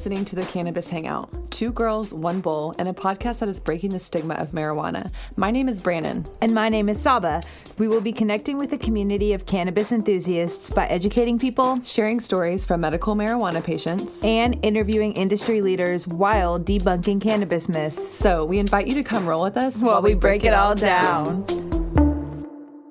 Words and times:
You're 0.00 0.12
listening 0.12 0.24
to 0.24 0.36
the 0.36 0.46
Cannabis 0.50 0.88
Hangout 0.88 1.28
two 1.50 1.72
girls, 1.72 2.10
one 2.10 2.40
bowl, 2.40 2.74
and 2.78 2.88
a 2.88 2.92
podcast 2.94 3.40
that 3.40 3.50
is 3.50 3.60
breaking 3.60 3.90
the 3.90 3.98
stigma 3.98 4.32
of 4.36 4.52
marijuana. 4.52 5.10
My 5.36 5.50
name 5.50 5.68
is 5.68 5.78
Brannon. 5.78 6.24
And 6.40 6.54
my 6.54 6.70
name 6.70 6.88
is 6.88 6.98
Saba. 6.98 7.42
We 7.76 7.86
will 7.86 8.00
be 8.00 8.10
connecting 8.10 8.56
with 8.56 8.72
a 8.72 8.78
community 8.78 9.34
of 9.34 9.44
cannabis 9.44 9.92
enthusiasts 9.92 10.70
by 10.70 10.86
educating 10.86 11.38
people, 11.38 11.82
sharing 11.84 12.18
stories 12.18 12.64
from 12.64 12.80
medical 12.80 13.14
marijuana 13.14 13.62
patients, 13.62 14.24
and 14.24 14.58
interviewing 14.64 15.12
industry 15.12 15.60
leaders 15.60 16.06
while 16.06 16.58
debunking 16.58 17.20
cannabis 17.20 17.68
myths. 17.68 18.08
So 18.08 18.46
we 18.46 18.58
invite 18.58 18.86
you 18.86 18.94
to 18.94 19.02
come 19.02 19.26
roll 19.26 19.42
with 19.42 19.58
us 19.58 19.76
while, 19.76 19.96
while 19.96 20.02
we, 20.02 20.14
break, 20.14 20.40
break, 20.40 20.44
it 20.44 20.54
all 20.54 20.74
down. 20.74 21.44
down. 21.44 21.70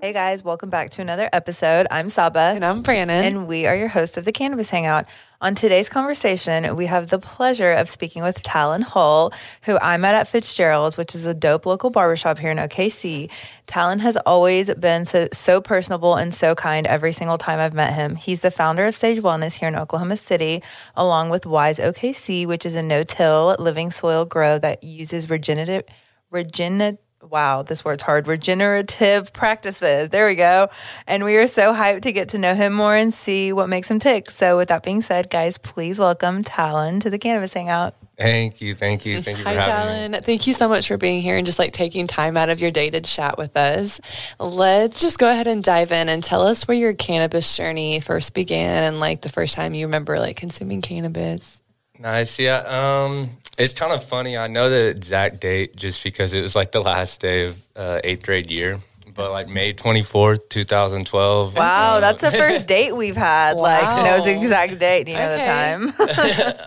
Hey 0.01 0.13
guys, 0.13 0.45
welcome 0.45 0.69
back 0.69 0.91
to 0.91 1.01
another 1.01 1.29
episode. 1.33 1.85
I'm 1.91 2.07
Saba. 2.07 2.53
And 2.55 2.63
I'm 2.63 2.83
Brannon. 2.83 3.25
And 3.25 3.47
we 3.47 3.65
are 3.65 3.75
your 3.75 3.89
hosts 3.89 4.15
of 4.15 4.23
the 4.25 4.31
Cannabis 4.31 4.69
Hangout. 4.69 5.05
On 5.41 5.55
today's 5.55 5.87
conversation, 5.87 6.75
we 6.75 6.87
have 6.87 7.07
the 7.07 7.17
pleasure 7.17 7.71
of 7.71 7.87
speaking 7.87 8.23
with 8.23 8.43
Talon 8.43 8.81
Hull, 8.81 9.31
who 9.61 9.79
I 9.79 9.95
met 9.95 10.13
at 10.13 10.27
Fitzgerald's, 10.27 10.97
which 10.97 11.15
is 11.15 11.25
a 11.25 11.33
dope 11.33 11.65
local 11.65 11.89
barbershop 11.89 12.39
here 12.39 12.51
in 12.51 12.57
OKC. 12.57 13.29
Talon 13.65 13.99
has 13.99 14.17
always 14.25 14.69
been 14.73 15.05
so, 15.05 15.29
so 15.31 15.61
personable 15.61 16.15
and 16.15 16.33
so 16.33 16.55
kind 16.55 16.85
every 16.85 17.13
single 17.13 17.37
time 17.37 17.57
I've 17.57 17.73
met 17.73 17.93
him. 17.93 18.17
He's 18.17 18.41
the 18.41 18.51
founder 18.51 18.85
of 18.85 18.97
Sage 18.97 19.21
Wellness 19.23 19.57
here 19.57 19.69
in 19.69 19.77
Oklahoma 19.77 20.17
City, 20.17 20.61
along 20.97 21.29
with 21.29 21.45
Wise 21.45 21.79
OKC, 21.79 22.45
which 22.45 22.65
is 22.65 22.75
a 22.75 22.83
no-till 22.83 23.55
living 23.59 23.91
soil 23.91 24.25
grow 24.25 24.59
that 24.59 24.83
uses 24.83 25.29
regenerative 25.29 25.85
regenerative 26.31 26.99
wow, 27.21 27.63
this 27.63 27.83
word's 27.83 28.03
hard, 28.03 28.27
regenerative 28.27 29.33
practices. 29.33 30.09
There 30.09 30.27
we 30.27 30.35
go. 30.35 30.69
And 31.07 31.23
we 31.23 31.35
are 31.37 31.47
so 31.47 31.73
hyped 31.73 32.03
to 32.03 32.11
get 32.11 32.29
to 32.29 32.37
know 32.37 32.55
him 32.55 32.73
more 32.73 32.95
and 32.95 33.13
see 33.13 33.53
what 33.53 33.69
makes 33.69 33.89
him 33.89 33.99
tick. 33.99 34.31
So, 34.31 34.57
with 34.57 34.69
that 34.69 34.83
being 34.83 35.01
said, 35.01 35.29
guys, 35.29 35.57
please 35.57 35.99
welcome 35.99 36.43
Talon 36.43 36.99
to 37.01 37.09
the 37.09 37.17
Cannabis 37.17 37.53
Hangout. 37.53 37.95
Thank 38.17 38.59
you. 38.59 38.75
Thank 38.75 39.05
you. 39.05 39.21
Thank 39.21 39.37
you 39.37 39.43
for 39.43 39.49
Hi, 39.49 39.55
Talon. 39.55 40.11
Me. 40.11 40.19
Thank 40.19 40.45
you 40.45 40.53
so 40.53 40.67
much 40.67 40.89
for 40.89 40.97
being 40.97 41.21
here 41.21 41.37
and 41.37 41.45
just 41.45 41.57
like 41.57 41.71
taking 41.71 42.05
time 42.05 42.35
out 42.35 42.49
of 42.49 42.59
your 42.59 42.71
day 42.71 42.89
to 42.89 42.99
chat 42.99 43.37
with 43.37 43.55
us. 43.55 44.01
Let's 44.39 44.99
just 44.99 45.17
go 45.19 45.29
ahead 45.29 45.47
and 45.47 45.63
dive 45.63 45.93
in 45.93 46.09
and 46.09 46.21
tell 46.21 46.45
us 46.45 46.67
where 46.67 46.75
your 46.75 46.93
cannabis 46.93 47.55
journey 47.55 48.01
first 48.01 48.33
began 48.33 48.83
and 48.83 48.99
like 48.99 49.21
the 49.21 49.29
first 49.29 49.55
time 49.55 49.73
you 49.73 49.85
remember 49.85 50.19
like 50.19 50.35
consuming 50.35 50.81
cannabis. 50.81 51.58
Nice. 51.99 52.39
Yeah. 52.39 53.03
Um, 53.05 53.31
it's 53.57 53.73
kind 53.73 53.91
of 53.91 54.03
funny. 54.03 54.37
I 54.37 54.47
know 54.47 54.69
the 54.69 54.87
exact 54.87 55.41
date 55.41 55.75
just 55.75 56.03
because 56.03 56.33
it 56.33 56.41
was 56.41 56.55
like 56.55 56.71
the 56.71 56.79
last 56.79 57.19
day 57.19 57.47
of 57.47 57.61
uh, 57.75 57.99
eighth 58.03 58.25
grade 58.25 58.49
year. 58.49 58.79
But 59.13 59.31
like 59.31 59.49
May 59.49 59.73
24th, 59.73 60.47
2012. 60.47 61.57
Wow, 61.57 61.95
uh, 61.95 61.99
that's 61.99 62.21
the 62.21 62.31
first 62.31 62.65
date 62.67 62.95
we've 62.95 63.17
had. 63.17 63.57
Wow. 63.57 63.63
Like, 63.63 64.05
knows 64.05 64.23
the 64.23 64.31
exact 64.31 64.79
date. 64.79 65.05
Do 65.05 65.11
you 65.11 65.17
know 65.17 65.37
the 65.37 65.43
time? 65.43 65.89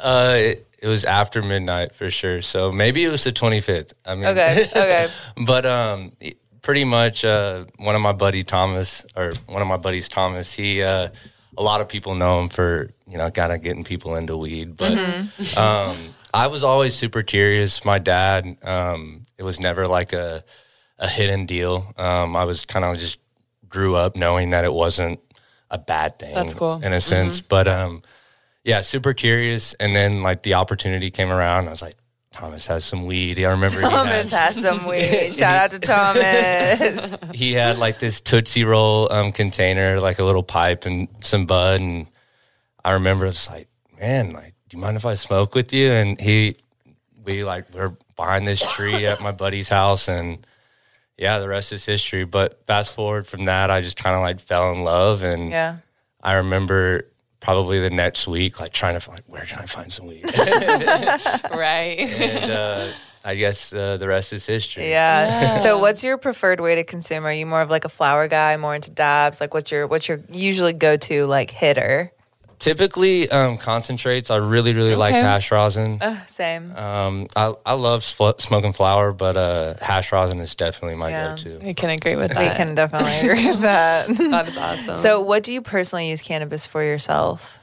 uh, 0.03 0.35
it, 0.37 0.67
it, 0.83 0.87
was 0.87 1.07
after 1.07 1.41
midnight 1.41 1.95
for 1.95 2.11
sure. 2.11 2.43
So 2.43 2.71
maybe 2.71 3.05
it 3.05 3.11
was 3.11 3.25
the 3.25 3.33
25th. 3.33 3.95
I 4.05 4.15
mean, 4.17 4.27
okay, 4.27 4.67
okay. 4.71 5.09
but 5.47 5.65
um, 5.65 6.13
pretty 6.61 6.85
much 6.85 7.25
uh, 7.25 7.65
one 7.79 7.95
of 7.95 8.03
my 8.03 8.13
buddy 8.13 8.43
Thomas, 8.43 9.07
or 9.17 9.33
one 9.47 9.63
of 9.63 9.69
my 9.69 9.79
buddies 9.79 10.09
Thomas, 10.09 10.53
he, 10.53 10.83
uh, 10.83 11.09
a 11.56 11.62
lot 11.62 11.81
of 11.81 11.89
people 11.89 12.14
know 12.14 12.41
him 12.41 12.48
for, 12.48 12.91
you 13.06 13.19
know, 13.19 13.31
kind 13.31 13.53
of 13.53 13.62
getting 13.62 13.84
people 13.84 14.17
into 14.17 14.36
weed. 14.36 14.77
But, 14.77 14.92
mm-hmm. 14.92 15.58
um, 15.58 16.14
I 16.35 16.46
was 16.46 16.64
always 16.64 16.95
super 16.95 17.23
curious. 17.23 17.85
My 17.85 17.98
dad, 17.98 18.57
um, 18.63 19.23
it 19.36 19.42
was 19.42 19.61
never 19.61 19.86
like 19.86 20.12
a 20.12 20.42
a 20.98 21.08
hidden 21.08 21.46
deal. 21.46 21.92
Um, 21.98 22.36
I 22.36 22.45
was 22.45 22.64
kind 22.64 22.85
of 22.85 22.96
just 22.96 23.18
grew 23.68 23.96
up 23.96 24.17
knowing 24.17 24.51
that 24.51 24.64
it 24.64 24.73
wasn't 24.73 25.20
a 25.70 25.77
bad 25.79 26.18
thing. 26.18 26.35
That's 26.35 26.55
cool 26.55 26.80
in 26.83 26.92
a 26.92 27.01
sense. 27.01 27.39
Mm-hmm. 27.39 27.46
But 27.48 27.68
um, 27.68 28.02
yeah, 28.64 28.80
super 28.83 29.12
curious. 29.12 29.74
And 29.74 29.95
then 29.96 30.23
like 30.23 30.42
the 30.42 30.55
opportunity 30.55 31.11
came 31.11 31.30
around. 31.30 31.67
I 31.67 31.70
was 31.70 31.83
like, 31.83 31.96
Thomas 32.33 32.67
has 32.67 32.85
some 32.85 33.07
weed. 33.07 33.39
I 33.39 33.51
remember 33.51 33.81
Thomas 33.83 34.31
had, 34.31 34.55
has 34.55 34.61
some 34.61 34.87
weed. 34.89 35.37
Shout 35.37 35.57
out 35.57 35.70
to 35.73 35.79
Thomas. 35.79 37.15
he 37.35 37.53
had 37.53 37.79
like 37.79 37.98
this 37.98 38.20
Tootsie 38.20 38.65
Roll 38.65 39.13
um, 39.13 39.33
container, 39.33 40.01
like 40.01 40.19
a 40.19 40.25
little 40.25 40.42
pipe 40.42 40.87
and 40.87 41.09
some 41.21 41.47
bud. 41.47 41.81
And 41.81 42.07
I 42.85 42.92
remember 42.92 43.27
it's 43.27 43.48
like, 43.48 43.69
man, 44.01 44.33
like 44.33 44.55
do 44.69 44.77
you 44.77 44.81
mind 44.81 44.97
if 44.97 45.05
I 45.05 45.15
smoke 45.15 45.55
with 45.55 45.73
you? 45.73 45.91
And 45.91 46.21
he, 46.21 46.57
we 47.25 47.45
like, 47.45 47.73
we're 47.75 47.95
behind 48.17 48.48
this 48.48 48.63
tree 48.73 49.07
at 49.07 49.21
my 49.21 49.33
buddy's 49.33 49.69
house 49.69 50.09
and 50.09 50.47
yeah, 51.19 51.39
the 51.39 51.48
rest 51.48 51.73
is 51.73 51.85
history. 51.85 52.25
But 52.25 52.67
fast 52.67 52.95
forward 52.95 53.27
from 53.27 53.45
that, 53.45 53.71
I 53.71 53.81
just 53.81 53.97
kind 53.97 54.17
of 54.17 54.23
like 54.23 54.41
fell 54.41 54.73
in 54.73 54.83
love. 54.83 55.23
And 55.23 55.51
yeah, 55.51 55.77
I 56.23 56.35
remember 56.35 57.07
probably 57.42 57.80
the 57.80 57.91
next 57.91 58.27
week, 58.27 58.61
like 58.61 58.73
trying 58.73 58.95
to 58.95 59.01
find, 59.01 59.20
where 59.27 59.45
can 59.45 59.58
I 59.58 59.67
find 59.67 59.92
some 59.92 60.07
weed? 60.07 60.25
right. 61.53 61.98
And, 61.98 62.51
uh, 62.51 62.89
I 63.25 63.35
guess 63.36 63.73
uh, 63.73 63.98
the 63.98 64.08
rest 64.08 64.33
is 64.33 64.47
history. 64.47 64.91
Yeah. 64.91 65.42
yeah. 65.42 65.57
So, 65.58 65.79
what's 65.79 66.03
your 66.03 66.19
preferred 66.19 66.61
way 66.61 66.75
to 66.77 66.85
consume? 66.85 67.25
Are 67.25 67.33
you 67.33 67.47
more 67.47 67.61
of 67.61 67.70
like 67.70 67.85
a 67.85 67.89
flower 67.89 68.27
guy, 68.27 68.57
more 68.57 68.75
into 68.75 68.91
dabs? 68.91 69.41
Like, 69.41 69.55
what's 69.55 69.70
your 69.70 69.86
what's 69.86 70.08
your 70.08 70.20
usually 70.29 70.73
go 70.73 70.97
to 70.97 71.27
like 71.27 71.51
hitter? 71.51 72.13
Typically, 72.62 73.28
um, 73.28 73.58
concentrates. 73.58 74.30
I 74.30 74.36
really, 74.36 74.73
really 74.73 74.90
okay. 74.92 74.96
like 74.96 75.14
hash 75.14 75.50
rosin. 75.50 76.00
Uh, 76.00 76.24
same. 76.27 76.70
Um, 76.77 77.27
I, 77.34 77.55
I 77.67 77.73
love 77.73 78.05
sp- 78.06 78.39
smoking 78.39 78.73
flower, 78.73 79.12
but 79.12 79.36
uh, 79.36 79.74
hash 79.83 80.12
rosin 80.12 80.39
is 80.39 80.55
definitely 80.55 80.95
my 80.95 81.11
yeah. 81.11 81.28
go-to. 81.30 81.68
I 81.68 81.73
can 81.73 81.90
agree 81.90 82.14
with 82.14 82.30
that. 82.30 82.50
We 82.50 82.56
can 82.56 82.77
definitely 82.77 83.28
agree 83.28 83.50
with 83.50 83.62
that. 83.62 84.06
that 84.17 84.48
is 84.48 84.56
awesome. 84.56 84.96
So, 84.98 85.20
what 85.20 85.42
do 85.42 85.52
you 85.52 85.61
personally 85.61 86.08
use 86.08 86.23
cannabis 86.23 86.64
for 86.64 86.84
yourself? 86.84 87.58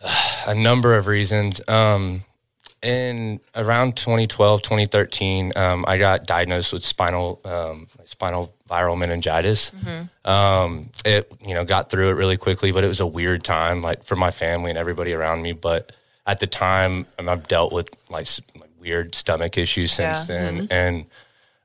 A 0.46 0.54
number 0.54 0.96
of 0.96 1.08
reasons. 1.08 1.60
Um, 1.66 2.22
in 2.82 3.40
around 3.56 3.96
2012, 3.96 4.62
2013, 4.62 5.52
um, 5.56 5.84
I 5.88 5.98
got 5.98 6.24
diagnosed 6.24 6.72
with 6.72 6.84
spinal 6.84 7.40
um, 7.44 7.88
spinal 8.04 8.54
viral 8.70 8.96
meningitis. 8.96 9.70
Mm-hmm. 9.70 10.30
Um, 10.30 10.90
it 11.04 11.32
you 11.44 11.54
know 11.54 11.64
got 11.64 11.90
through 11.90 12.10
it 12.10 12.14
really 12.14 12.36
quickly, 12.36 12.72
but 12.72 12.84
it 12.84 12.88
was 12.88 13.00
a 13.00 13.06
weird 13.06 13.42
time 13.42 13.82
like 13.82 14.04
for 14.04 14.16
my 14.16 14.30
family 14.30 14.70
and 14.70 14.78
everybody 14.78 15.12
around 15.12 15.42
me. 15.42 15.52
But 15.52 15.92
at 16.26 16.40
the 16.40 16.46
time, 16.46 17.06
um, 17.18 17.28
I've 17.28 17.48
dealt 17.48 17.72
with 17.72 17.90
like, 18.08 18.26
like 18.54 18.70
weird 18.78 19.14
stomach 19.14 19.58
issues 19.58 19.92
since 19.92 20.28
yeah. 20.28 20.38
then, 20.38 20.54
mm-hmm. 20.56 20.72
and 20.72 21.06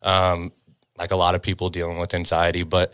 um, 0.02 0.52
like 0.98 1.12
a 1.12 1.16
lot 1.16 1.36
of 1.36 1.42
people 1.42 1.70
dealing 1.70 2.00
with 2.00 2.14
anxiety. 2.14 2.64
But 2.64 2.94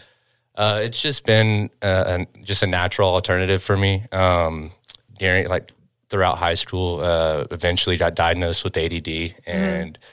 uh, 0.55 0.81
it's 0.83 1.01
just 1.01 1.25
been 1.25 1.69
uh, 1.81 2.25
just 2.43 2.63
a 2.63 2.67
natural 2.67 3.09
alternative 3.09 3.63
for 3.63 3.77
me 3.77 4.03
um, 4.11 4.71
during 5.17 5.47
like 5.47 5.71
throughout 6.09 6.37
high 6.37 6.55
school. 6.55 6.99
Uh, 6.99 7.45
eventually, 7.51 7.95
got 7.95 8.15
diagnosed 8.15 8.65
with 8.65 8.75
ADD, 8.75 8.91
mm-hmm. 8.91 9.49
and 9.49 9.93
mm-hmm. 9.93 10.03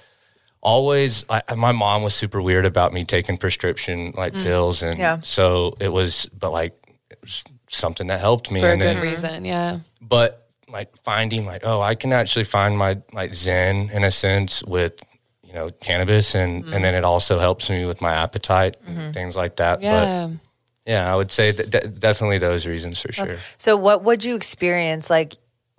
Always 0.60 1.24
I, 1.28 1.42
my 1.56 1.72
mom 1.72 2.02
was 2.02 2.14
super 2.14 2.41
weird 2.41 2.66
about 2.66 2.92
me 2.92 3.04
taking 3.04 3.36
prescription 3.36 4.12
like 4.16 4.32
mm. 4.32 4.42
pills, 4.42 4.82
and 4.82 4.98
yeah. 4.98 5.20
so 5.22 5.74
it 5.80 5.88
was, 5.88 6.26
but 6.26 6.50
like 6.50 6.74
it 7.10 7.19
was 7.22 7.44
something 7.69 8.08
that 8.08 8.20
helped 8.20 8.50
me 8.50 8.60
for 8.60 8.70
and 8.70 8.82
a 8.82 8.84
good 8.84 8.96
then, 8.96 9.02
reason, 9.02 9.44
yeah. 9.44 9.80
But 10.00 10.48
like 10.69 10.91
finding 11.02 11.46
like 11.46 11.62
oh, 11.64 11.80
I 11.80 11.94
can 11.94 12.12
actually 12.12 12.44
find 12.44 12.76
my 12.76 13.00
like 13.12 13.34
zen 13.34 13.91
in 13.91 14.04
a 14.04 14.10
sense 14.10 14.62
with 14.62 15.00
you 15.42 15.52
know 15.52 15.70
cannabis, 15.80 16.34
and 16.34 16.64
mm. 16.64 16.72
and 16.75 16.84
then 16.84 16.94
it 16.94 17.04
also 17.04 17.38
helps 17.38 17.70
me 17.70 17.84
with 17.86 18.00
my 18.00 18.12
appetite 18.12 18.76
mm-hmm. 18.82 18.98
and 18.98 19.14
things 19.14 19.36
like 19.36 19.56
that. 19.56 19.82
Yeah. 19.82 20.28
But, 20.28 20.38
yeah, 20.88 21.12
I 21.12 21.16
would 21.16 21.31
say 21.31 21.50
that 21.50 22.00
definitely 22.00 22.38
those 22.38 22.64
reasons 22.64 22.99
for 22.99 23.12
sure. 23.12 23.37
So, 23.58 23.76
what 23.76 24.04
would 24.04 24.25
you 24.25 24.34
experience? 24.34 25.11
Like, 25.11 25.37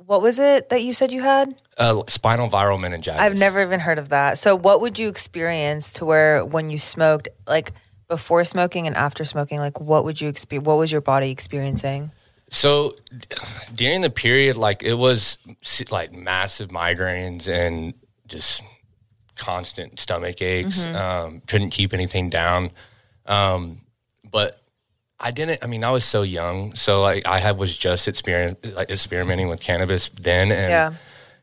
what 0.09 0.23
was 0.23 0.39
it 0.39 0.69
that 0.69 0.81
you 0.81 0.91
said 0.91 1.11
you 1.11 1.21
had? 1.21 1.61
Uh, 1.77 2.01
spinal 2.07 2.49
viral 2.49 2.79
meningitis. 2.79 3.21
I've 3.21 3.37
never 3.37 3.61
even 3.61 3.79
heard 3.79 3.99
of 3.99 4.09
that. 4.09 4.39
So, 4.39 4.55
what 4.55 4.81
would 4.81 4.97
you 4.97 5.07
experience 5.07 5.93
to 5.93 6.05
where 6.05 6.43
when 6.43 6.71
you 6.71 6.79
smoked, 6.79 7.27
like 7.45 7.73
before 8.07 8.43
smoking 8.43 8.87
and 8.87 8.95
after 8.95 9.23
smoking, 9.23 9.59
like 9.59 9.79
what 9.79 10.05
would 10.05 10.19
you 10.19 10.27
experience? 10.27 10.65
What 10.65 10.79
was 10.79 10.91
your 10.91 11.01
body 11.01 11.29
experiencing? 11.29 12.09
So, 12.49 12.95
during 13.75 14.01
the 14.01 14.09
period, 14.09 14.57
like 14.57 14.81
it 14.81 14.95
was 14.95 15.37
like 15.91 16.11
massive 16.11 16.69
migraines 16.69 17.47
and 17.47 17.93
just 18.25 18.63
constant 19.35 19.99
stomach 19.99 20.41
aches. 20.41 20.85
Mm-hmm. 20.85 20.95
Um, 20.95 21.41
couldn't 21.45 21.69
keep 21.69 21.93
anything 21.93 22.31
down. 22.31 22.71
Um, 23.27 23.81
but 24.31 24.59
I 25.19 25.31
didn't. 25.31 25.63
I 25.63 25.67
mean, 25.67 25.83
I 25.83 25.91
was 25.91 26.05
so 26.05 26.21
young, 26.21 26.75
so 26.75 27.01
like 27.01 27.27
I 27.27 27.39
had 27.39 27.57
was 27.57 27.75
just 27.75 28.07
experiment 28.07 28.75
like 28.75 28.89
experimenting 28.89 29.49
with 29.49 29.59
cannabis 29.59 30.09
then, 30.09 30.51
and 30.51 30.69
yeah. 30.69 30.93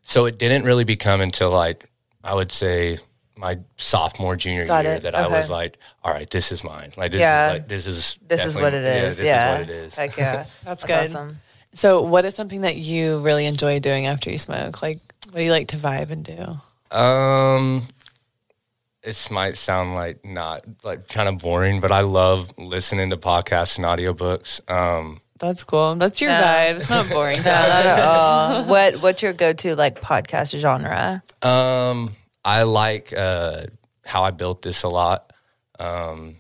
so 0.03 0.25
it 0.25 0.39
didn't 0.39 0.65
really 0.65 0.85
become 0.85 1.21
until 1.21 1.51
like 1.51 1.89
I 2.25 2.35
would 2.35 2.51
say 2.51 2.99
my 3.37 3.59
sophomore 3.77 4.35
junior 4.35 4.67
Got 4.67 4.85
year 4.85 4.95
it. 4.95 5.03
that 5.03 5.15
okay. 5.15 5.25
I 5.25 5.29
was 5.29 5.51
like, 5.51 5.77
all 6.03 6.13
right, 6.13 6.29
this 6.31 6.51
is 6.53 6.65
mine. 6.65 6.93
Like 6.97 7.13
this 7.13 7.21
yeah. 7.21 7.53
is 7.53 7.59
like 7.59 7.69
this 7.69 7.87
is 7.87 8.17
this 8.27 8.45
is 8.45 8.57
what 8.57 8.73
it 8.73 8.83
is. 8.83 8.87
Yeah, 8.87 9.09
this 9.09 9.21
yeah. 9.21 9.53
is 9.53 9.59
what 9.59 9.69
it 9.69 9.71
is. 9.71 9.95
Heck 9.95 10.17
yeah, 10.17 10.33
that's, 10.65 10.65
that's 10.65 10.85
good. 10.85 11.17
Awesome. 11.17 11.41
So, 11.75 12.01
what 12.01 12.25
is 12.25 12.35
something 12.35 12.63
that 12.63 12.77
you 12.77 13.19
really 13.19 13.45
enjoy 13.45 13.81
doing 13.81 14.07
after 14.07 14.31
you 14.31 14.39
smoke? 14.39 14.81
Like, 14.81 15.01
what 15.27 15.37
do 15.37 15.43
you 15.43 15.51
like 15.51 15.69
to 15.69 15.77
vibe 15.77 16.11
and 16.11 16.25
do? 16.25 16.97
Um, 16.97 17.87
this 19.07 19.31
might 19.31 19.57
sound 19.57 19.95
like 19.95 20.25
not 20.25 20.65
like 20.83 21.07
kind 21.07 21.29
of 21.29 21.39
boring, 21.39 21.81
but 21.81 21.93
I 21.93 22.01
love 22.01 22.53
listening 22.59 23.11
to 23.11 23.17
podcasts 23.17 23.77
and 23.79 23.87
audiobooks. 23.87 24.61
Um, 24.69 25.21
That's 25.39 25.63
cool. 25.63 25.95
That's 25.95 26.21
your 26.21 26.33
vibe. 26.33 26.77
It's 26.77 26.91
not 26.91 27.09
boring. 27.11 27.39
No, 27.39 27.45
not 27.53 27.87
at 27.87 28.01
all. 28.05 28.65
what 28.65 29.01
What's 29.01 29.23
your 29.23 29.33
go 29.33 29.53
to 29.53 29.77
like 29.77 30.01
podcast 30.01 30.59
genre? 30.59 31.23
Um, 31.41 32.17
I 32.45 32.65
like 32.65 33.15
uh, 33.17 33.67
how 34.05 34.25
I 34.25 34.33
built 34.33 34.63
this 34.63 34.83
a 34.83 34.89
lot. 34.89 35.33
Um, 35.79 36.39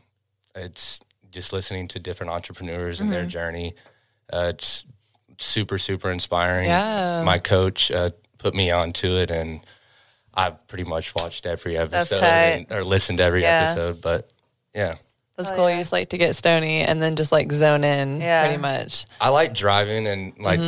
it's 0.57 1.01
just 1.31 1.53
listening 1.53 1.87
to 1.89 2.01
different 2.01 2.33
entrepreneurs 2.33 3.01
and 3.01 3.13
their 3.13 3.27
journey. 3.27 3.75
Uh, 4.33 4.47
it's 4.51 4.85
super 5.39 5.79
super 5.79 6.11
inspiring. 6.11 6.67
Yeah. 6.67 7.23
my 7.25 7.39
coach 7.39 7.93
uh, 7.93 8.11
put 8.39 8.57
me 8.57 8.73
onto 8.73 9.17
it, 9.17 9.31
and 9.31 9.61
I've 10.37 10.67
pretty 10.69 10.85
much 10.85 11.15
watched 11.15 11.47
every 11.47 11.77
episode 11.79 12.23
and, 12.23 12.67
or 12.71 12.85
listened 12.85 13.19
to 13.19 13.25
every 13.25 13.43
Yeah. 13.43 13.63
episode. 13.69 14.01
But 14.01 14.31
yeah, 14.75 14.97
That's 15.37 15.51
cool. 15.51 15.71
You 15.71 15.77
just 15.79 15.93
like 15.93 16.11
to 16.11 16.19
get 16.19 16.37
stony 16.37 16.81
and 16.83 17.01
then 17.03 17.17
just 17.17 17.33
like 17.33 17.51
zone 17.53 17.85
in 17.85 18.21
Yeah. 18.21 18.45
pretty 18.47 18.61
much. 18.61 19.07
I 19.21 19.31
like 19.31 19.55
driving, 19.55 20.07
and 20.07 20.33
like 20.39 20.61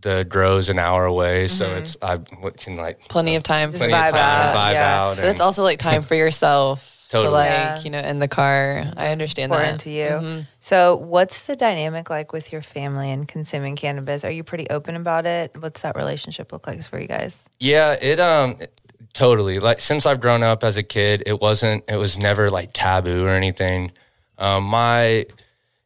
the 0.00 0.24
grows 0.28 0.68
an 0.68 0.78
hour 0.78 1.04
away, 1.06 1.48
so 1.48 1.74
it's 1.76 1.96
I 2.02 2.16
what 2.16 2.56
can 2.58 2.76
like 2.76 3.00
Plenty 3.08 3.36
of 3.36 3.42
time. 3.42 3.72
Plenty 3.72 3.92
vibe 3.92 4.06
of 4.08 4.12
time 4.12 4.20
out, 4.20 4.52
to 4.52 4.58
vibe 4.58 4.72
yeah. 4.72 5.00
out. 5.02 5.16
But 5.16 5.24
it's 5.26 5.40
also 5.40 5.62
like 5.62 5.78
time 5.78 6.02
for 6.02 6.14
yourself 6.24 6.94
to 7.08 7.16
Totally. 7.16 7.32
like, 7.32 7.48
Yeah. 7.50 7.80
you 7.80 7.90
know, 7.90 7.98
in 8.00 8.18
the 8.18 8.28
car. 8.28 8.84
I 8.96 9.08
understand 9.12 9.50
Important 9.50 9.78
that. 9.78 9.84
to 9.84 9.90
you. 9.90 10.04
Mm-hmm. 10.06 10.40
So, 10.60 10.94
what's 10.96 11.46
the 11.46 11.56
dynamic 11.56 12.10
like 12.10 12.34
with 12.34 12.52
your 12.52 12.60
family 12.60 13.10
and 13.10 13.26
consuming 13.26 13.76
cannabis? 13.76 14.24
Are 14.24 14.30
you 14.30 14.44
pretty 14.44 14.68
open 14.68 14.94
about 14.94 15.24
it? 15.24 15.52
What's 15.58 15.80
that 15.80 15.96
relationship 15.96 16.52
look 16.52 16.66
like 16.66 16.82
for 16.86 17.00
you 17.00 17.08
guys? 17.08 17.48
Yeah, 17.58 17.92
it 18.00 18.20
um 18.20 18.56
it- 18.60 18.78
totally. 19.12 19.58
Like 19.58 19.80
since 19.80 20.06
I've 20.06 20.20
grown 20.20 20.42
up 20.42 20.64
as 20.64 20.76
a 20.76 20.82
kid, 20.82 21.22
it 21.26 21.40
wasn't 21.40 21.84
it 21.88 21.96
was 21.96 22.18
never 22.18 22.50
like 22.50 22.70
taboo 22.72 23.24
or 23.24 23.30
anything. 23.30 23.92
Um 24.38 24.64
my 24.64 25.26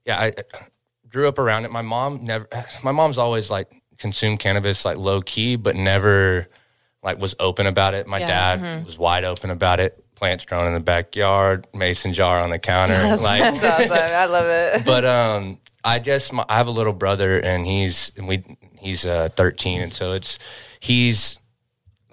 yeah, 0.06 0.18
I 0.20 0.32
grew 1.08 1.28
up 1.28 1.38
around 1.38 1.64
it. 1.64 1.70
My 1.70 1.82
mom 1.82 2.24
never 2.24 2.46
my 2.82 2.92
mom's 2.92 3.18
always 3.18 3.50
like 3.50 3.68
consumed 3.98 4.40
cannabis 4.40 4.84
like 4.84 4.96
low 4.96 5.20
key, 5.22 5.56
but 5.56 5.76
never 5.76 6.48
like 7.02 7.18
was 7.18 7.34
open 7.40 7.66
about 7.66 7.94
it. 7.94 8.06
My 8.06 8.18
Yeah. 8.18 8.56
dad 8.56 8.84
was 8.84 8.98
wide 8.98 9.24
open 9.24 9.50
about 9.50 9.80
it. 9.80 9.98
Plants 10.14 10.44
grown 10.44 10.68
in 10.68 10.74
the 10.74 10.80
backyard, 10.80 11.66
mason 11.74 12.12
jar 12.12 12.40
on 12.40 12.50
the 12.50 12.58
counter. 12.58 12.94
like 13.20 13.60
That's 13.60 13.90
awesome. 13.90 13.92
I 13.92 14.24
love 14.26 14.46
it. 14.46 14.84
but 14.86 15.04
um, 15.04 15.58
I 15.84 15.98
guess 15.98 16.30
my, 16.30 16.44
I 16.48 16.58
have 16.58 16.68
a 16.68 16.72
little 16.72 16.92
brother, 16.92 17.40
and 17.40 17.66
he's 17.66 18.12
and 18.16 18.28
we 18.28 18.44
he's 18.78 19.04
uh, 19.04 19.30
13, 19.34 19.80
and 19.80 19.92
so 19.92 20.12
it's 20.12 20.38
he's. 20.78 21.40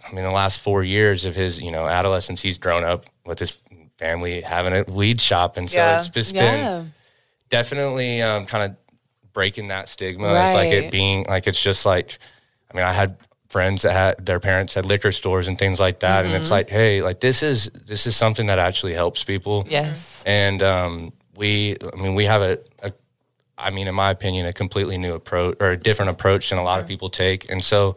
I 0.08 0.14
mean, 0.14 0.24
the 0.24 0.32
last 0.32 0.60
four 0.60 0.84
years 0.84 1.26
of 1.26 1.36
his 1.36 1.62
you 1.62 1.72
know 1.72 1.88
adolescence, 1.88 2.42
he's 2.42 2.58
grown 2.58 2.84
up 2.84 3.06
with 3.26 3.40
his 3.40 3.58
family 3.98 4.42
having 4.42 4.74
a 4.74 4.84
weed 4.92 5.20
shop, 5.22 5.58
and 5.58 5.70
so 5.70 5.82
Yeah. 5.82 5.96
it's 5.96 6.08
just 6.08 6.34
Yeah. 6.36 6.40
been 6.42 6.92
definitely 7.50 8.22
um, 8.22 8.46
kind 8.46 8.72
of 8.72 8.78
breaking 9.34 9.70
that 9.70 9.90
stigma. 9.90 10.44
It's 10.44 10.54
like 10.54 10.72
it 10.72 10.92
being 10.92 11.26
like 11.28 11.48
it's 11.48 11.62
just 11.62 11.86
like. 11.86 12.18
I 12.72 12.78
mean, 12.78 12.86
I 12.86 12.94
had 12.94 13.18
friends 13.50 13.82
that 13.82 13.94
had 13.94 14.24
their 14.28 14.40
parents 14.40 14.76
had 14.76 14.86
liquor 14.86 15.12
stores 15.12 15.48
and 15.48 15.58
things 15.58 15.80
like 15.80 16.02
that, 16.02 16.20
and 16.24 16.28
Mm-hmm. 16.28 16.36
it's 16.36 16.52
like, 16.52 16.70
hey, 16.70 17.02
like 17.02 17.20
this 17.20 17.42
is 17.42 17.68
this 17.88 18.06
is 18.06 18.16
something 18.16 18.46
that 18.46 18.60
actually 18.60 18.94
helps 18.94 19.24
people 19.24 19.66
Yes. 19.68 20.24
and 20.28 20.62
um, 20.62 21.14
we 21.36 21.76
i 21.94 21.96
mean 22.00 22.14
we 22.14 22.26
have 22.26 22.42
a, 22.44 22.60
a 22.84 22.92
i 23.58 23.72
mean 23.72 23.88
in 23.88 23.96
my 23.96 24.12
opinion 24.12 24.46
a 24.46 24.54
completely 24.54 24.98
new 25.00 25.14
approach 25.16 25.56
or 25.60 25.72
a 25.72 25.78
different 25.78 26.12
approach 26.12 26.50
than 26.50 26.60
a 26.60 26.64
lot 26.64 26.80
of 26.82 26.86
people 26.88 27.10
take 27.10 27.50
and 27.50 27.64
so 27.64 27.96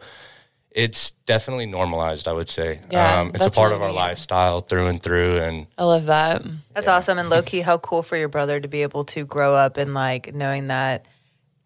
it's 0.75 1.11
definitely 1.27 1.65
normalized 1.67 2.27
i 2.27 2.33
would 2.33 2.49
say 2.49 2.79
Yeah, 2.91 3.19
um, 3.21 3.31
it's 3.35 3.45
a 3.45 3.51
part 3.51 3.71
really 3.71 3.75
of 3.75 3.81
our 3.83 3.91
lifestyle 3.93 4.59
through 4.61 4.87
and 4.87 5.01
through 5.01 5.37
and 5.39 5.67
I 5.77 5.83
love 5.83 6.05
that. 6.07 6.41
That's 6.73 6.87
awesome. 6.87 7.19
And 7.19 7.29
low 7.29 7.41
key, 7.43 7.61
how 7.61 7.77
cool 7.77 8.01
for 8.03 8.17
your 8.17 8.27
brother 8.29 8.59
to 8.59 8.67
be 8.67 8.81
able 8.81 9.05
to 9.05 9.25
grow 9.25 9.53
up 9.53 9.77
and 9.77 9.93
like 9.93 10.33
knowing 10.33 10.67
that 10.67 11.05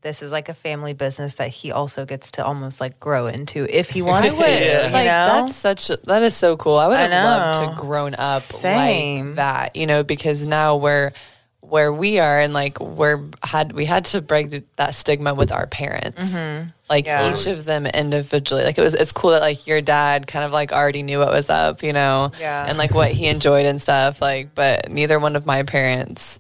this 0.02 0.22
is 0.22 0.32
like 0.32 0.48
a 0.50 0.54
family 0.54 0.94
business 0.94 1.36
that 1.36 1.50
he 1.50 1.72
also 1.72 2.06
gets 2.06 2.32
to 2.32 2.46
almost 2.46 2.80
like 2.80 3.00
grow 3.00 3.28
into 3.28 3.66
if 3.76 3.90
he 3.90 4.02
wants 4.12 4.38
to. 4.38 4.44
Yeah. 4.44 4.88
You 4.88 4.94
Like 4.94 5.06
know? 5.06 5.46
that's 5.46 5.56
such 5.56 5.90
a, 5.90 5.98
that 6.06 6.22
is 6.22 6.36
so 6.36 6.56
cool. 6.58 6.76
I 6.78 6.88
would 6.88 7.00
I 7.00 7.08
have 7.08 7.26
loved 7.26 7.62
know. 7.62 7.76
to 7.76 7.82
grown 7.82 8.14
up 8.18 8.42
Same. 8.42 9.28
like 9.30 9.36
that, 9.38 9.76
you 9.76 9.88
know, 9.88 10.04
because 10.04 10.46
now 10.46 10.76
we're 10.78 11.12
where 11.70 11.92
we 11.92 12.18
are 12.20 12.40
and 12.40 12.54
like 12.54 12.80
we're 12.80 13.22
had 13.44 13.74
we 13.74 13.84
had 13.86 14.06
to 14.06 14.22
break 14.22 14.64
that 14.78 14.96
stigma 14.96 15.34
with 15.34 15.52
our 15.52 15.68
parents. 15.68 16.32
Mm-hmm. 16.34 16.70
Like 16.90 17.06
Yeah. 17.06 17.32
each 17.32 17.46
of 17.48 17.66
them 17.66 17.86
individually. 17.86 18.64
Like 18.64 18.78
it 18.78 18.82
was 18.82 18.94
it's 18.94 19.12
cool 19.12 19.32
that 19.32 19.42
like 19.42 19.68
your 19.68 19.82
dad 19.82 20.28
kind 20.28 20.46
of 20.46 20.52
like 20.54 20.72
already 20.72 21.04
knew 21.04 21.20
what 21.20 21.30
was 21.30 21.50
up, 21.50 21.84
you 21.84 21.92
know, 21.94 22.32
Yeah. 22.40 22.66
and 22.68 22.78
like 22.78 22.94
what 22.94 23.12
he 23.12 23.28
enjoyed 23.28 23.66
and 23.66 23.82
stuff. 23.82 24.22
Like, 24.22 24.56
but 24.56 24.90
neither 24.90 25.20
one 25.20 25.36
of 25.36 25.46
my 25.46 25.64
parents 25.64 26.40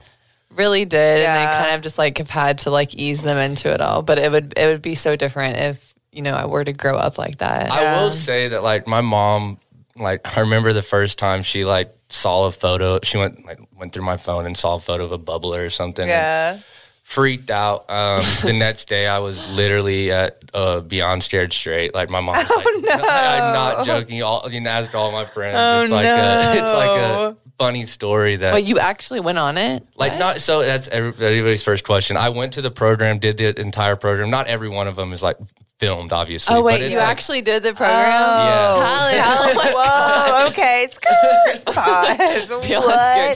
really 0.49 0.85
did 0.85 1.17
and 1.17 1.21
Yeah. 1.23 1.51
I 1.59 1.63
kind 1.63 1.75
of 1.75 1.81
just 1.81 1.97
like 1.97 2.17
have 2.19 2.29
had 2.29 2.59
to 2.59 2.69
like 2.69 2.95
ease 2.95 3.21
them 3.21 3.37
into 3.37 3.71
it 3.73 3.81
all. 3.81 4.03
But 4.03 4.19
it 4.19 4.31
would 4.31 4.53
it 4.55 4.65
would 4.67 4.81
be 4.81 4.95
so 4.95 5.15
different 5.17 5.57
if, 5.57 5.93
you 6.13 6.21
know, 6.21 6.33
I 6.33 6.45
were 6.45 6.63
to 6.63 6.73
grow 6.73 6.95
up 6.95 7.17
like 7.17 7.39
that. 7.39 7.69
i 7.69 8.01
will 8.01 8.11
say 8.11 8.47
that 8.47 8.63
like 8.63 8.87
my 8.87 9.01
mom 9.01 9.59
like 9.97 10.37
i 10.37 10.41
remember 10.41 10.71
the 10.73 10.81
first 10.81 11.17
time 11.19 11.43
she 11.43 11.65
like 11.65 11.93
saw 12.09 12.47
a 12.47 12.51
photo 12.51 12.99
she 13.03 13.17
went 13.17 13.45
like 13.45 13.59
went 13.77 13.93
through 13.93 14.03
my 14.03 14.17
phone 14.17 14.45
and 14.45 14.55
saw 14.55 14.75
a 14.75 14.79
photo 14.79 15.03
of 15.05 15.11
a 15.11 15.19
bubbler 15.19 15.65
or 15.65 15.69
something 15.69 16.03
and 16.03 16.09
yeah. 16.09 16.59
freaked 17.03 17.49
out. 17.49 17.89
Um, 17.89 18.21
the 18.43 18.53
next 18.53 18.87
day, 18.87 19.07
I 19.07 19.19
was 19.19 19.47
literally 19.49 20.11
at 20.11 20.41
uh, 20.53 20.81
Beyond 20.81 21.23
Scared 21.23 21.51
Straight. 21.51 21.93
Like 21.93 22.09
my 22.09 22.21
mom 22.21 22.37
was 22.37 22.49
like, 22.83 23.01
"I'm 23.01 23.53
not 23.53 23.85
joking." 23.85 24.23
All 24.23 24.47
you 24.49 24.61
know, 24.61 24.69
asked 24.69 24.95
all 24.95 25.11
my 25.11 25.25
friends. 25.25 25.89
it's 25.89 25.91
like 25.91 26.05
a, 26.05 26.59
it's 26.59 26.73
like 26.73 26.89
a 26.89 27.37
funny 27.57 27.85
story 27.85 28.35
that. 28.37 28.51
But 28.51 28.63
you 28.63 28.79
actually 28.79 29.19
went 29.19 29.37
on 29.37 29.57
it? 29.57 29.85
like 29.95 30.17
not 30.17 30.41
so 30.41 30.61
that's 30.63 30.87
everybody's 30.87 31.63
first 31.63 31.83
question. 31.83 32.17
I 32.17 32.29
went 32.29 32.53
to 32.53 32.61
the 32.61 32.71
program, 32.71 33.19
did 33.19 33.37
the 33.37 33.59
entire 33.59 33.95
program. 33.95 34.29
Not 34.29 34.47
every 34.47 34.69
one 34.69 34.87
of 34.87 34.95
them 34.95 35.11
is 35.13 35.21
like 35.21 35.37
filmed, 35.79 36.11
obviously. 36.13 36.55
Oh 36.55 36.61
wait, 36.63 36.81
it's 36.81 36.91
you 36.91 36.97
like- 36.97 37.07
actually 37.07 37.41
did 37.41 37.63
the 37.63 37.73
program? 37.73 37.97
Yeah. 37.97 39.53
Talon. 39.53 39.55
Whoa, 39.75 40.47
okay. 40.47 40.87
Skirt. 40.91 41.65
Pause. 41.73 42.49
What? 42.49 42.63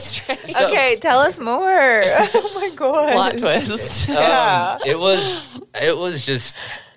Straight. 0.00 0.56
Okay, 0.62 0.96
tell 0.96 1.20
us 1.20 1.38
more. 1.38 2.02
Oh 2.04 2.52
my 2.54 2.70
god. 2.74 3.12
Plot 3.12 3.38
twist. 3.38 4.08
Yeah. 4.08 4.78
Um, 4.80 4.88
it 4.88 4.98
was 4.98 5.60
it 5.80 5.96
was 5.96 6.24
just 6.26 6.54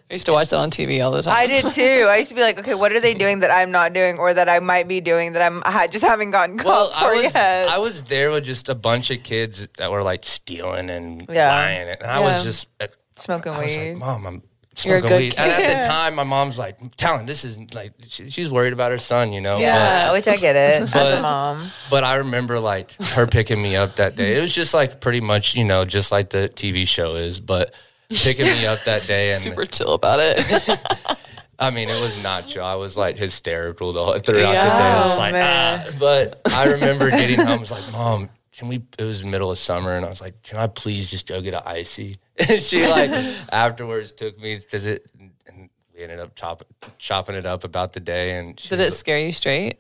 I 0.10 0.13
used 0.15 0.25
to 0.27 0.34
watch 0.34 0.50
that 0.51 0.58
on 0.58 0.69
TV 0.69 1.03
all 1.03 1.12
the 1.12 1.22
time. 1.24 1.34
I 1.36 1.48
did 1.48 1.65
too. 1.72 2.05
I 2.08 2.17
used 2.17 2.29
to 2.29 2.36
be 2.36 2.41
like, 2.41 2.60
okay, 2.60 2.75
what 2.75 2.91
are 2.91 3.00
they 3.00 3.13
doing 3.15 3.39
that 3.39 3.50
I'm 3.50 3.72
not 3.72 3.93
doing, 3.93 4.19
or 4.19 4.34
that 4.36 4.48
I 4.48 4.60
might 4.60 4.88
be 4.88 5.01
doing 5.01 5.34
that 5.34 5.41
I'm 5.41 5.63
I 5.65 5.88
just 5.88 6.05
haven't 6.05 6.31
gotten 6.31 6.58
caught 6.58 6.65
Well, 6.65 6.89
for 6.89 7.05
I 7.15 7.24
was 7.24 7.34
yet? 7.36 7.67
I 7.69 7.77
was 7.79 8.03
there 8.05 8.29
with 8.31 8.43
just 8.46 8.69
a 8.69 8.75
bunch 8.75 9.10
of 9.12 9.24
kids 9.24 9.67
that 9.77 9.91
were 9.91 10.03
like 10.03 10.24
stealing 10.24 10.89
and 10.89 11.27
Yeah. 11.29 11.50
lying, 11.50 11.89
and 11.89 12.03
I 12.03 12.19
Yeah. 12.19 12.25
was 12.25 12.43
just 12.43 12.67
uh, 12.79 12.88
Smoking 13.17 13.53
I 13.53 13.63
was 13.63 13.77
weed. 13.77 13.89
like, 13.93 13.98
Mom, 13.98 14.27
I'm 14.27 14.34
You're 14.34 14.39
a 14.39 14.54
smoking 14.75 15.10
good 15.10 15.17
weed. 15.20 15.36
And 15.38 15.51
at 15.51 15.82
the 15.82 15.88
time, 15.88 16.15
my 16.15 16.24
mom's 16.24 16.58
like, 16.60 16.77
Talon, 16.98 17.25
this 17.25 17.44
is 17.44 17.58
like 17.74 17.94
she, 18.08 18.29
she's 18.29 18.50
worried 18.51 18.74
about 18.74 18.91
her 18.91 18.98
son, 18.98 19.34
you 19.34 19.41
know. 19.41 19.58
yeah, 19.58 20.12
which 20.12 20.27
I 20.27 20.36
get 20.38 20.55
it 20.55 20.82
as 20.84 20.89
a 20.91 20.94
But- 20.94 21.22
mom. 21.22 21.72
But, 21.89 21.89
but 21.89 22.03
I 22.03 22.15
remember 22.15 22.60
like 22.60 22.91
her 23.13 23.25
picking 23.27 23.62
me 23.62 23.75
up 23.75 23.96
that 23.98 24.15
day. 24.15 24.38
It 24.38 24.41
was 24.41 24.53
just 24.53 24.74
like 24.74 25.00
pretty 25.01 25.22
much, 25.22 25.55
you 25.55 25.63
know, 25.63 25.86
just 25.86 26.12
like 26.12 26.29
the 26.29 26.50
TV 26.53 26.88
show 26.88 27.15
is, 27.15 27.39
but 27.39 27.74
picking 28.10 28.46
me 28.46 28.65
up 28.67 28.84
that 28.86 29.03
day 29.03 29.32
and 29.32 29.39
super 29.41 29.65
chill 29.65 29.94
about 29.94 30.20
it. 30.22 30.79
I 31.58 31.70
mean, 31.70 31.88
it 31.88 32.01
was 32.01 32.22
not 32.22 32.48
chill. 32.48 32.65
I 32.65 32.75
was 32.75 32.98
like 32.98 33.17
hysterical 33.17 33.94
the 33.94 34.03
whole, 34.03 34.13
throughout 34.20 34.25
the 34.25 34.34
day. 34.34 34.51
Yeah. 34.53 35.00
I 35.00 35.03
was 35.05 35.15
Oh, 35.15 35.22
like, 35.22 35.32
man. 35.32 35.86
ah. 35.88 35.96
But 35.98 36.41
I 36.53 36.65
remember 36.74 37.10
getting 37.10 37.38
home. 37.39 37.48
I 37.48 37.55
was 37.55 37.72
like, 37.72 37.89
Mom, 37.94 38.29
can 38.57 38.67
we? 38.67 38.83
It 38.97 39.03
was 39.03 39.25
middle 39.25 39.51
of 39.51 39.57
summer, 39.57 39.95
and 39.95 40.05
I 40.05 40.09
was 40.09 40.21
like, 40.21 40.41
Can 40.43 40.57
I 40.57 40.67
please 40.67 41.12
just 41.12 41.27
go 41.27 41.41
get 41.41 41.53
an 41.53 41.63
icy? 41.65 42.17
And 42.38 42.62
she 42.62 42.85
like 42.85 43.12
afterwards 43.51 44.12
took 44.12 44.38
me 44.38 44.55
because 44.55 44.85
it, 44.85 45.09
and 45.47 45.69
we 45.95 46.03
ended 46.03 46.19
up 46.19 46.35
chop, 46.35 46.63
chopping 46.97 47.35
it 47.35 47.45
up 47.45 47.63
about 47.63 47.93
the 47.93 48.01
day. 48.01 48.38
And 48.38 48.59
she 48.59 48.69
Did 48.69 48.81
it 48.81 48.91
scare 48.91 49.19
you 49.19 49.31
straight? 49.31 49.79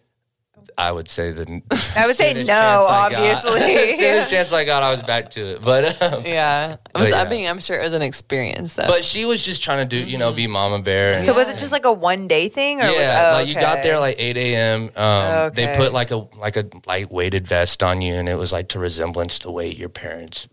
I 0.77 0.91
would 0.91 1.09
say 1.09 1.31
that. 1.31 1.47
I 1.97 2.05
would 2.07 2.15
say 2.15 2.33
no, 2.33 2.43
chance 2.43 2.47
got- 2.47 3.13
obviously. 3.13 3.61
as 3.75 3.97
soon 3.99 4.13
as 4.15 4.29
chance 4.29 4.53
I 4.53 4.65
got, 4.65 4.83
I 4.83 4.91
was 4.91 5.03
back 5.03 5.29
to 5.31 5.41
it. 5.55 5.61
But 5.61 6.01
um, 6.01 6.23
Yeah. 6.25 6.77
But 6.93 7.01
Was, 7.01 7.09
yeah. 7.09 7.21
I 7.21 7.29
mean, 7.29 7.47
I'm 7.47 7.59
sure 7.59 7.77
it 7.79 7.83
was 7.83 7.93
an 7.93 8.01
experience 8.01 8.73
though. 8.75 8.87
but 8.87 9.03
she 9.03 9.25
was 9.25 9.43
just 9.45 9.63
trying 9.63 9.79
to 9.79 9.85
do, 9.85 9.97
you 10.03 10.17
know, 10.17 10.31
be 10.31 10.47
Mama 10.47 10.81
Bear. 10.81 11.13
And, 11.13 11.21
So 11.21 11.33
was 11.33 11.47
it 11.49 11.57
just 11.57 11.71
like 11.71 11.85
a 11.85 11.91
one 11.93 12.27
day 12.27 12.49
thing, 12.49 12.81
or 12.81 12.85
yeah, 12.85 12.91
was, 12.91 13.33
oh, 13.33 13.39
like 13.39 13.47
you 13.47 13.55
got 13.55 13.83
there 13.83 13.99
like 13.99 14.15
eight 14.19 14.37
a.m. 14.37 14.89
Um, 14.95 15.51
They 15.53 15.73
put 15.75 15.93
like 15.93 16.11
a 16.11 16.17
like 16.37 16.57
a 16.57 16.65
light 16.87 17.11
weighted 17.11 17.47
vest 17.47 17.83
on 17.83 18.01
you, 18.01 18.15
and 18.15 18.27
it 18.29 18.35
was 18.35 18.51
like 18.51 18.69
to 18.69 18.79
resemblance 18.79 19.39
to 19.39 19.51
weight 19.51 19.77
your 19.77 19.89
parents 19.89 20.47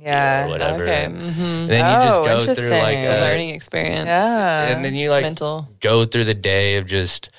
yeah, 0.00 0.42
or 0.42 0.46
yeah, 0.46 0.48
whatever. 0.48 0.84
okay. 0.84 1.04
And 1.06 1.20
hmm 1.20 1.66
then 1.66 1.84
you 1.84 2.06
just 2.06 2.20
Oh, 2.20 2.24
go 2.24 2.54
through 2.54 2.70
like. 2.70 2.98
A 2.98 3.18
a, 3.18 3.20
learning 3.20 3.50
experience. 3.50 4.06
yeah. 4.06 4.68
and 4.68 4.84
then 4.84 4.94
you 4.94 5.10
like 5.10 5.22
Mental. 5.24 5.68
go 5.80 6.04
through 6.04 6.24
the 6.24 6.34
day 6.34 6.76
of 6.76 6.86
just 6.86 7.30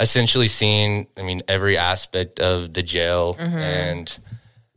essentially 0.00 0.48
seeing. 0.48 1.06
I 1.16 1.22
mean, 1.22 1.42
every 1.46 1.76
aspect 1.76 2.40
of 2.40 2.72
the 2.74 2.82
jail, 2.82 3.34
Mm-hmm. 3.34 3.58
and 3.58 4.18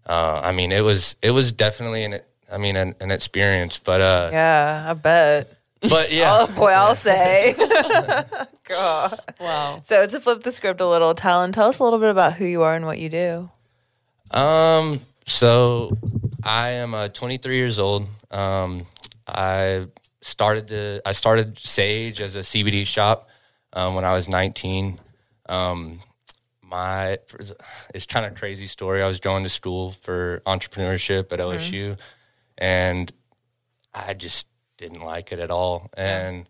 uh, 0.06 0.42
I 0.44 0.52
mean, 0.52 0.72
it 0.72 0.82
was 0.82 1.16
it 1.22 1.32
was 1.32 1.52
definitely 1.52 2.04
an 2.04 2.20
I 2.52 2.58
mean 2.58 2.76
an, 2.76 2.94
an 3.00 3.10
experience, 3.10 3.78
but 3.78 4.02
uh, 4.02 4.30
yeah, 4.32 4.86
I 4.90 4.94
bet. 4.94 5.58
but 5.82 6.12
yeah. 6.12 6.30
Oh 6.48 6.48
boy, 6.56 6.72
I'll 6.72 6.96
say. 6.96 7.56
God. 8.66 9.20
Wow. 9.40 9.82
So 9.84 10.06
to 10.08 10.20
flip 10.22 10.44
the 10.44 10.52
script 10.52 10.80
a 10.82 10.88
little, 10.88 11.14
Talon, 11.16 11.52
tell 11.52 11.68
us 11.70 11.80
a 11.80 11.84
little 11.84 12.00
bit 12.00 12.10
about 12.10 12.34
who 12.34 12.46
you 12.46 12.62
are 12.64 12.76
and 12.76 12.86
what 12.86 12.98
you 13.00 13.10
do. 13.10 13.50
Um, 14.32 15.02
so 15.26 15.98
I 16.44 16.70
am 16.70 16.94
uh, 16.94 17.08
23 17.10 17.56
years 17.56 17.80
old. 17.80 18.08
Um, 18.32 18.86
I 19.28 19.88
started 20.22 20.68
the 20.68 21.02
I 21.06 21.12
started 21.12 21.60
Sage 21.60 22.22
as 22.22 22.36
a 22.36 22.40
CBD 22.40 22.86
shop 22.86 23.30
um, 23.74 23.96
when 23.96 24.06
I 24.06 24.14
was 24.14 24.28
19. 24.30 25.00
Um, 25.48 26.00
my 26.62 27.20
it's 27.94 28.06
kind 28.08 28.26
of 28.26 28.36
crazy 28.36 28.68
story. 28.68 29.04
I 29.04 29.08
was 29.08 29.20
going 29.20 29.44
to 29.44 29.50
school 29.50 29.92
for 29.92 30.42
entrepreneurship 30.46 31.32
at 31.32 31.40
LSU, 31.40 31.98
and 32.58 33.12
I 33.94 34.14
just 34.14 34.48
didn't 34.78 35.02
like 35.02 35.32
it 35.32 35.40
at 35.40 35.52
all. 35.52 35.90
And 35.96 36.50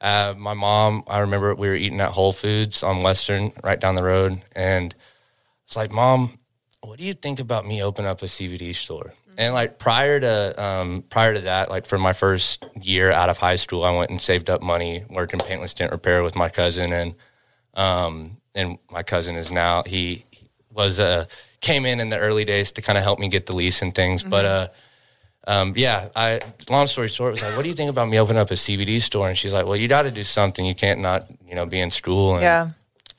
uh, 0.00 0.34
my 0.36 0.54
mom, 0.54 1.04
I 1.06 1.20
remember 1.20 1.54
we 1.54 1.68
were 1.68 1.74
eating 1.74 2.00
at 2.00 2.10
Whole 2.10 2.32
Foods 2.32 2.82
on 2.82 3.02
Western, 3.02 3.52
right 3.62 3.80
down 3.80 3.94
the 3.94 4.02
road, 4.02 4.42
and 4.52 4.94
it's 5.64 5.76
like, 5.76 5.90
Mom, 5.90 6.38
what 6.82 6.98
do 6.98 7.04
you 7.04 7.14
think 7.14 7.40
about 7.40 7.66
me 7.66 7.82
opening 7.82 8.10
up 8.10 8.20
a 8.22 8.26
CBD 8.26 8.74
store? 8.74 9.14
And 9.38 9.54
like 9.54 9.78
prior 9.78 10.20
to 10.20 10.62
um, 10.62 11.04
prior 11.08 11.32
to 11.32 11.40
that, 11.40 11.70
like 11.70 11.86
for 11.86 11.96
my 11.96 12.12
first 12.12 12.68
year 12.78 13.10
out 13.10 13.30
of 13.30 13.38
high 13.38 13.56
school, 13.56 13.84
I 13.84 13.96
went 13.96 14.10
and 14.10 14.20
saved 14.20 14.50
up 14.50 14.60
money 14.60 15.04
working 15.08 15.40
paintless 15.40 15.72
dent 15.72 15.92
repair 15.92 16.22
with 16.22 16.36
my 16.36 16.50
cousin, 16.50 16.92
and 16.92 17.14
um, 17.74 18.36
and 18.54 18.78
my 18.90 19.02
cousin 19.02 19.36
is 19.36 19.50
now 19.50 19.82
he 19.84 20.24
was 20.70 20.98
uh 21.00 21.24
came 21.60 21.86
in 21.86 22.00
in 22.00 22.08
the 22.10 22.18
early 22.18 22.44
days 22.44 22.72
to 22.72 22.82
kind 22.82 22.98
of 22.98 23.04
help 23.04 23.18
me 23.18 23.28
get 23.28 23.46
the 23.46 23.52
lease 23.52 23.82
and 23.82 23.94
things, 23.94 24.22
but 24.22 24.44
uh. 24.44 24.68
Um, 25.44 25.72
yeah, 25.76 26.08
I 26.14 26.40
long 26.70 26.86
story 26.86 27.08
short 27.08 27.30
it 27.30 27.32
was 27.32 27.42
like, 27.42 27.56
what 27.56 27.64
do 27.64 27.68
you 27.68 27.74
think 27.74 27.90
about 27.90 28.08
me 28.08 28.16
opening 28.20 28.40
up 28.40 28.52
a 28.52 28.54
CBD 28.54 29.02
store? 29.02 29.28
And 29.28 29.36
she's 29.36 29.52
like, 29.52 29.66
well, 29.66 29.74
you 29.74 29.88
got 29.88 30.02
to 30.02 30.12
do 30.12 30.22
something. 30.22 30.64
You 30.64 30.76
can't 30.76 31.00
not, 31.00 31.24
you 31.44 31.56
know, 31.56 31.66
be 31.66 31.80
in 31.80 31.90
school. 31.90 32.34
And 32.34 32.42
Yeah. 32.44 32.68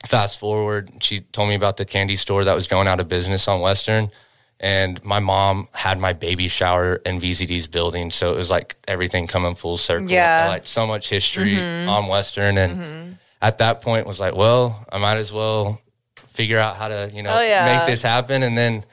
fast 0.06 0.38
forward, 0.38 0.90
she 1.00 1.20
told 1.20 1.50
me 1.50 1.54
about 1.54 1.76
the 1.76 1.84
candy 1.84 2.16
store 2.16 2.42
that 2.44 2.54
was 2.54 2.66
going 2.66 2.88
out 2.88 2.98
of 2.98 3.08
business 3.08 3.46
on 3.46 3.60
Western. 3.60 4.10
And 4.58 5.04
my 5.04 5.20
mom 5.20 5.68
had 5.72 6.00
my 6.00 6.14
baby 6.14 6.48
shower 6.48 6.96
in 7.04 7.20
VZD's 7.20 7.66
building. 7.66 8.10
So 8.10 8.32
it 8.32 8.36
was 8.38 8.50
like 8.50 8.76
everything 8.88 9.26
coming 9.26 9.54
full 9.54 9.76
circle. 9.76 10.08
Yeah. 10.08 10.46
Like 10.48 10.66
so 10.66 10.86
much 10.86 11.10
history 11.10 11.58
on 11.86 12.06
Western. 12.06 12.56
And 12.56 13.18
at 13.44 13.58
that 13.58 13.82
point 13.82 14.06
was 14.06 14.18
like, 14.18 14.34
well, 14.34 14.84
I 14.90 14.98
might 14.98 15.16
as 15.18 15.32
well 15.32 15.80
figure 16.28 16.58
out 16.58 16.76
how 16.76 16.88
to, 16.88 17.10
you 17.12 17.22
know, 17.22 17.36
Oh, 17.36 17.40
yeah. 17.42 17.76
make 17.78 17.86
this 17.86 18.02
happen. 18.02 18.42
And 18.42 18.56
then 18.56 18.84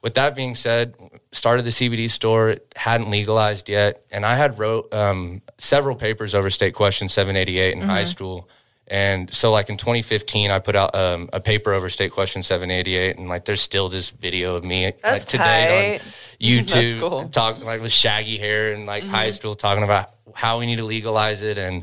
with 0.00 0.14
that 0.14 0.34
being 0.36 0.54
said, 0.54 0.94
started 1.32 1.64
the 1.64 1.70
CBD 1.70 2.08
store. 2.10 2.50
It 2.50 2.72
hadn't 2.76 3.10
legalized 3.10 3.68
yet, 3.68 4.04
and 4.12 4.24
I 4.24 4.34
had 4.36 4.58
wrote 4.58 4.92
um, 4.94 5.42
several 5.58 5.96
papers 5.96 6.34
over 6.34 6.50
state 6.50 6.74
question 6.74 7.08
788 7.08 7.72
in 7.72 7.80
Mm-hmm. 7.80 7.88
high 7.88 8.04
school. 8.04 8.48
And 8.86 9.32
so, 9.32 9.50
like 9.50 9.70
in 9.70 9.78
2015, 9.78 10.50
I 10.50 10.58
put 10.58 10.76
out 10.76 10.94
um, 10.94 11.30
a 11.32 11.40
paper 11.40 11.72
over 11.72 11.88
state 11.88 12.12
question 12.12 12.42
788, 12.42 13.16
and 13.16 13.28
like 13.30 13.46
there's 13.46 13.62
still 13.62 13.88
this 13.88 14.10
video 14.10 14.56
of 14.56 14.62
me 14.62 14.92
like 15.02 15.24
today 15.26 15.98
tight. 15.98 16.02
on 16.44 16.46
YouTube, 16.66 17.00
cool. 17.00 17.28
talking 17.30 17.64
like 17.64 17.80
with 17.80 17.92
shaggy 17.92 18.36
hair 18.36 18.72
and 18.74 18.84
like 18.84 19.02
high 19.04 19.30
school, 19.30 19.54
talking 19.54 19.84
about 19.84 20.10
how 20.34 20.58
we 20.60 20.66
need 20.66 20.76
to 20.76 20.84
legalize 20.84 21.42
it 21.42 21.56
and 21.56 21.82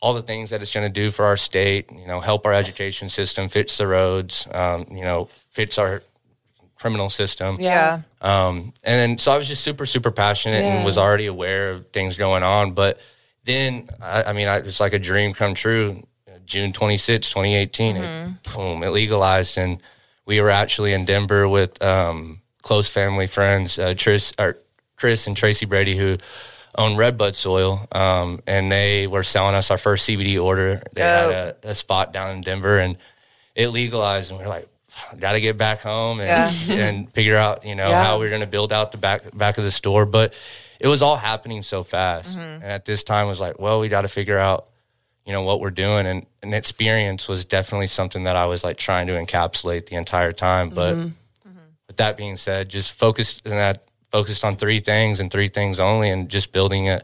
all 0.00 0.14
the 0.14 0.22
things 0.22 0.50
that 0.50 0.62
it's 0.62 0.72
going 0.72 0.86
to 0.86 0.92
do 0.92 1.10
for 1.10 1.24
our 1.26 1.36
state. 1.36 1.90
You 1.92 2.06
know, 2.06 2.20
help 2.20 2.46
our 2.46 2.54
education 2.54 3.08
system, 3.08 3.48
fix 3.48 3.78
the 3.78 3.86
roads. 3.86 4.46
Um, 4.52 4.86
you 4.90 5.02
know, 5.02 5.28
fix 5.50 5.78
our 5.78 6.02
criminal 6.76 7.10
system. 7.10 7.58
Yeah. 7.60 8.00
Um, 8.22 8.72
and 8.84 8.98
then 8.98 9.18
so 9.18 9.32
I 9.32 9.36
was 9.38 9.46
just 9.48 9.62
super, 9.62 9.84
super 9.86 10.10
passionate 10.10 10.62
Yeah. 10.64 10.76
and 10.76 10.84
was 10.84 10.96
already 10.96 11.26
aware 11.26 11.70
of 11.70 11.86
things 11.90 12.16
going 12.16 12.42
on. 12.42 12.72
But 12.72 12.98
then, 13.44 13.88
I, 14.00 14.22
I 14.24 14.32
mean, 14.32 14.48
I, 14.48 14.56
it 14.58 14.64
was 14.64 14.80
like 14.80 14.94
a 14.94 14.98
dream 14.98 15.32
come 15.34 15.54
true. 15.54 16.02
June 16.46 16.72
26, 16.72 17.28
2018, 17.28 17.96
it, 17.96 18.42
boom, 18.54 18.82
it 18.82 18.88
legalized. 18.90 19.56
And 19.56 19.80
we 20.26 20.40
were 20.40 20.50
actually 20.50 20.92
in 20.94 21.04
Denver 21.04 21.48
with 21.48 21.80
um, 21.82 22.40
close 22.62 22.88
family 22.88 23.26
friends, 23.28 23.78
uh, 23.78 23.94
Tris, 23.96 24.32
or 24.38 24.56
Chris 24.96 25.26
and 25.28 25.36
Tracy 25.36 25.64
Brady, 25.66 25.96
who 25.96 26.16
own 26.76 26.96
Redbud 26.96 27.34
Soil. 27.34 27.86
Um, 27.92 28.40
and 28.46 28.70
they 28.70 29.06
were 29.06 29.22
selling 29.22 29.54
us 29.54 29.70
our 29.70 29.78
first 29.78 30.08
CBD 30.08 30.42
order. 30.42 30.82
They 30.92 31.02
had 31.02 31.30
a, 31.64 31.70
a 31.70 31.74
spot 31.74 32.12
down 32.12 32.30
in 32.36 32.40
Denver 32.42 32.78
and 32.78 32.96
it 33.54 33.68
legalized. 33.68 34.30
And 34.30 34.38
we 34.38 34.44
are 34.44 34.48
like, 34.48 34.68
got 35.18 35.32
to 35.32 35.40
get 35.40 35.56
back 35.58 35.80
home 35.80 36.20
and, 36.20 36.54
and 36.70 37.12
figure 37.12 37.36
out, 37.36 37.64
you 37.64 37.74
know, 37.74 37.88
Yeah. 37.88 38.02
how 38.04 38.18
we're 38.18 38.28
going 38.28 38.40
to 38.42 38.46
build 38.46 38.72
out 38.72 38.92
the 38.92 38.98
back 38.98 39.36
back 39.36 39.58
of 39.58 39.64
the 39.64 39.70
store. 39.70 40.06
But 40.06 40.34
it 40.80 40.88
was 40.88 41.02
all 41.02 41.16
happening 41.16 41.62
so 41.62 41.82
fast. 41.82 42.36
And 42.38 42.62
at 42.64 42.84
this 42.84 43.02
time, 43.04 43.26
it 43.26 43.28
was 43.30 43.40
like, 43.40 43.58
well, 43.58 43.80
we 43.80 43.88
got 43.88 44.02
to 44.02 44.08
figure 44.08 44.38
out, 44.38 44.66
you 45.26 45.32
know, 45.32 45.42
what 45.42 45.60
we're 45.60 45.70
doing. 45.70 46.06
And, 46.06 46.24
and 46.42 46.54
experience 46.54 47.28
was 47.28 47.44
definitely 47.44 47.86
something 47.88 48.24
that 48.24 48.36
I 48.36 48.46
was 48.46 48.64
like 48.64 48.78
trying 48.78 49.06
to 49.08 49.12
encapsulate 49.14 49.86
the 49.86 49.96
entire 49.96 50.32
time. 50.32 50.70
But 50.70 50.96
with 51.86 51.96
that 51.96 52.16
being 52.16 52.36
said, 52.36 52.68
just 52.70 52.92
focused 52.92 53.44
in 53.44 53.52
that 53.52 53.84
focused 54.10 54.44
on 54.44 54.56
three 54.56 54.80
things 54.80 55.20
and 55.20 55.30
three 55.30 55.48
things 55.48 55.78
only, 55.80 56.10
and 56.10 56.28
just 56.28 56.52
building 56.52 56.88
a 56.88 57.00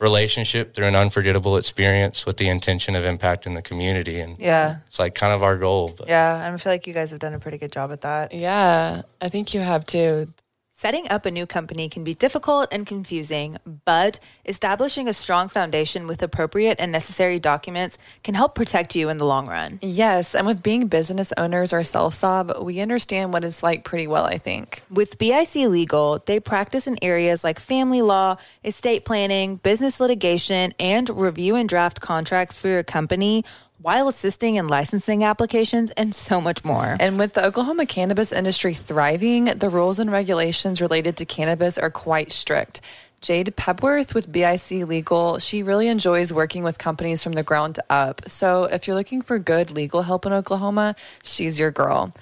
relationship 0.00 0.74
through 0.74 0.86
an 0.86 0.94
unforgettable 0.94 1.56
experience 1.56 2.24
with 2.24 2.36
the 2.36 2.48
intention 2.48 2.94
of 2.94 3.02
impacting 3.04 3.54
the 3.54 3.62
community. 3.62 4.20
And 4.20 4.38
Yeah. 4.38 4.76
it's 4.86 4.98
like 5.00 5.14
kind 5.14 5.32
of 5.32 5.42
our 5.42 5.56
goal. 5.56 5.92
But 5.96 6.06
Yeah. 6.08 6.50
I 6.52 6.56
feel 6.56 6.72
like 6.72 6.86
you 6.86 6.92
guys 6.94 7.10
have 7.10 7.18
done 7.18 7.34
a 7.34 7.40
pretty 7.40 7.58
good 7.58 7.72
job 7.72 7.90
at 7.90 8.02
that. 8.02 8.32
Yeah, 8.32 9.02
I 9.20 9.28
think 9.28 9.54
you 9.54 9.60
have 9.60 9.84
too. 9.84 10.32
Setting 10.80 11.08
up 11.08 11.26
a 11.26 11.32
new 11.32 11.44
company 11.44 11.88
can 11.88 12.04
be 12.04 12.14
difficult 12.14 12.68
and 12.70 12.86
confusing, 12.86 13.58
but 13.84 14.20
establishing 14.46 15.08
a 15.08 15.12
strong 15.12 15.48
foundation 15.48 16.06
with 16.06 16.22
appropriate 16.22 16.76
and 16.78 16.92
necessary 16.92 17.40
documents 17.40 17.98
can 18.22 18.36
help 18.36 18.54
protect 18.54 18.94
you 18.94 19.08
in 19.08 19.16
the 19.16 19.24
long 19.24 19.48
run. 19.48 19.80
Yes, 19.82 20.36
and 20.36 20.46
with 20.46 20.62
being 20.62 20.86
business 20.86 21.32
owners 21.36 21.72
ourselves, 21.72 22.18
Sob, 22.18 22.62
we 22.62 22.78
understand 22.78 23.32
what 23.32 23.42
it's 23.42 23.60
like 23.60 23.82
pretty 23.82 24.06
well, 24.06 24.24
I 24.24 24.38
think. 24.38 24.80
With 24.88 25.18
BIC 25.18 25.56
Legal, 25.66 26.22
they 26.24 26.38
practice 26.38 26.86
in 26.86 26.96
areas 27.02 27.42
like 27.42 27.58
family 27.58 28.00
law, 28.00 28.36
estate 28.62 29.04
planning, 29.04 29.56
business 29.56 29.98
litigation, 29.98 30.74
and 30.78 31.10
review 31.10 31.56
and 31.56 31.68
draft 31.68 32.00
contracts 32.00 32.56
for 32.56 32.68
your 32.68 32.84
company 32.84 33.44
while 33.80 34.08
assisting 34.08 34.56
in 34.56 34.68
licensing 34.68 35.24
applications 35.24 35.90
and 35.92 36.14
so 36.14 36.40
much 36.40 36.64
more. 36.64 36.96
And 36.98 37.18
with 37.18 37.34
the 37.34 37.44
Oklahoma 37.44 37.86
cannabis 37.86 38.32
industry 38.32 38.74
thriving, 38.74 39.46
the 39.46 39.68
rules 39.68 39.98
and 39.98 40.10
regulations 40.10 40.80
related 40.82 41.16
to 41.18 41.24
cannabis 41.24 41.78
are 41.78 41.90
quite 41.90 42.32
strict. 42.32 42.80
Jade 43.20 43.56
Pepworth 43.56 44.14
with 44.14 44.30
BIC 44.30 44.86
Legal, 44.86 45.38
she 45.38 45.62
really 45.62 45.88
enjoys 45.88 46.32
working 46.32 46.62
with 46.62 46.78
companies 46.78 47.22
from 47.22 47.32
the 47.32 47.42
ground 47.42 47.80
up. 47.90 48.22
So 48.28 48.64
if 48.64 48.86
you're 48.86 48.96
looking 48.96 49.22
for 49.22 49.38
good 49.38 49.70
legal 49.70 50.02
help 50.02 50.24
in 50.24 50.32
Oklahoma, 50.32 50.94
she's 51.22 51.58
your 51.58 51.72
girl. 51.72 52.14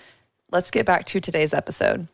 Let's 0.50 0.70
get 0.70 0.86
back 0.86 1.04
to 1.06 1.20
today's 1.20 1.52
episode. 1.52 2.08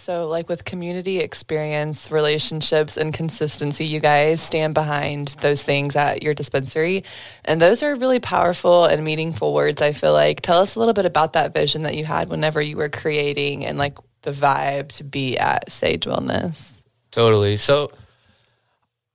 So, 0.00 0.28
like 0.28 0.48
with 0.48 0.64
community 0.64 1.18
experience, 1.18 2.10
relationships, 2.10 2.96
and 2.96 3.12
consistency, 3.12 3.84
you 3.84 3.98
guys 3.98 4.40
stand 4.40 4.72
behind 4.72 5.34
those 5.40 5.62
things 5.62 5.96
at 5.96 6.22
your 6.22 6.34
dispensary. 6.34 7.04
And 7.44 7.60
those 7.60 7.82
are 7.82 7.94
really 7.96 8.20
powerful 8.20 8.84
and 8.84 9.04
meaningful 9.04 9.52
words, 9.52 9.82
I 9.82 9.92
feel 9.92 10.12
like. 10.12 10.40
Tell 10.40 10.60
us 10.60 10.76
a 10.76 10.78
little 10.78 10.94
bit 10.94 11.04
about 11.04 11.32
that 11.32 11.52
vision 11.52 11.82
that 11.82 11.96
you 11.96 12.04
had 12.04 12.28
whenever 12.30 12.62
you 12.62 12.76
were 12.76 12.88
creating 12.88 13.66
and 13.66 13.76
like 13.76 13.98
the 14.22 14.30
vibe 14.30 14.88
to 14.92 15.04
be 15.04 15.36
at 15.36 15.70
Sage 15.70 16.04
Wellness. 16.04 16.80
Totally. 17.10 17.56
So 17.56 17.90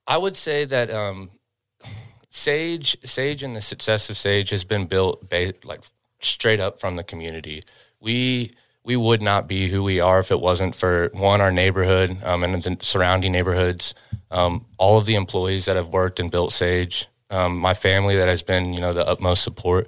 I 0.05 0.17
would 0.17 0.35
say 0.35 0.65
that 0.65 0.91
um, 0.91 1.31
Sage, 2.29 2.97
Sage, 3.05 3.41
and 3.41 3.55
the 3.55 3.61
success 3.61 4.09
of 4.09 4.17
Sage 4.17 4.49
has 4.49 4.65
been 4.65 4.85
built 4.85 5.29
ba- 5.29 5.53
like 5.63 5.81
straight 6.19 6.59
up 6.59 6.81
from 6.81 6.97
the 6.97 7.03
community. 7.03 7.61
We 7.99 8.51
we 8.85 8.95
would 8.97 9.21
not 9.21 9.47
be 9.47 9.69
who 9.69 9.81
we 9.83 9.99
are 10.01 10.19
if 10.19 10.31
it 10.31 10.39
wasn't 10.41 10.75
for 10.75 11.09
one 11.13 11.39
our 11.41 11.51
neighborhood 11.51 12.17
um, 12.23 12.43
and 12.43 12.61
the 12.61 12.77
surrounding 12.81 13.31
neighborhoods, 13.31 13.93
um, 14.31 14.65
all 14.77 14.97
of 14.97 15.05
the 15.05 15.15
employees 15.15 15.65
that 15.65 15.75
have 15.75 15.87
worked 15.89 16.19
and 16.19 16.29
built 16.29 16.51
Sage, 16.51 17.07
um, 17.29 17.57
my 17.57 17.73
family 17.73 18.15
that 18.17 18.27
has 18.27 18.41
been 18.43 18.73
you 18.73 18.81
know 18.81 18.93
the 18.93 19.07
utmost 19.07 19.43
support. 19.43 19.87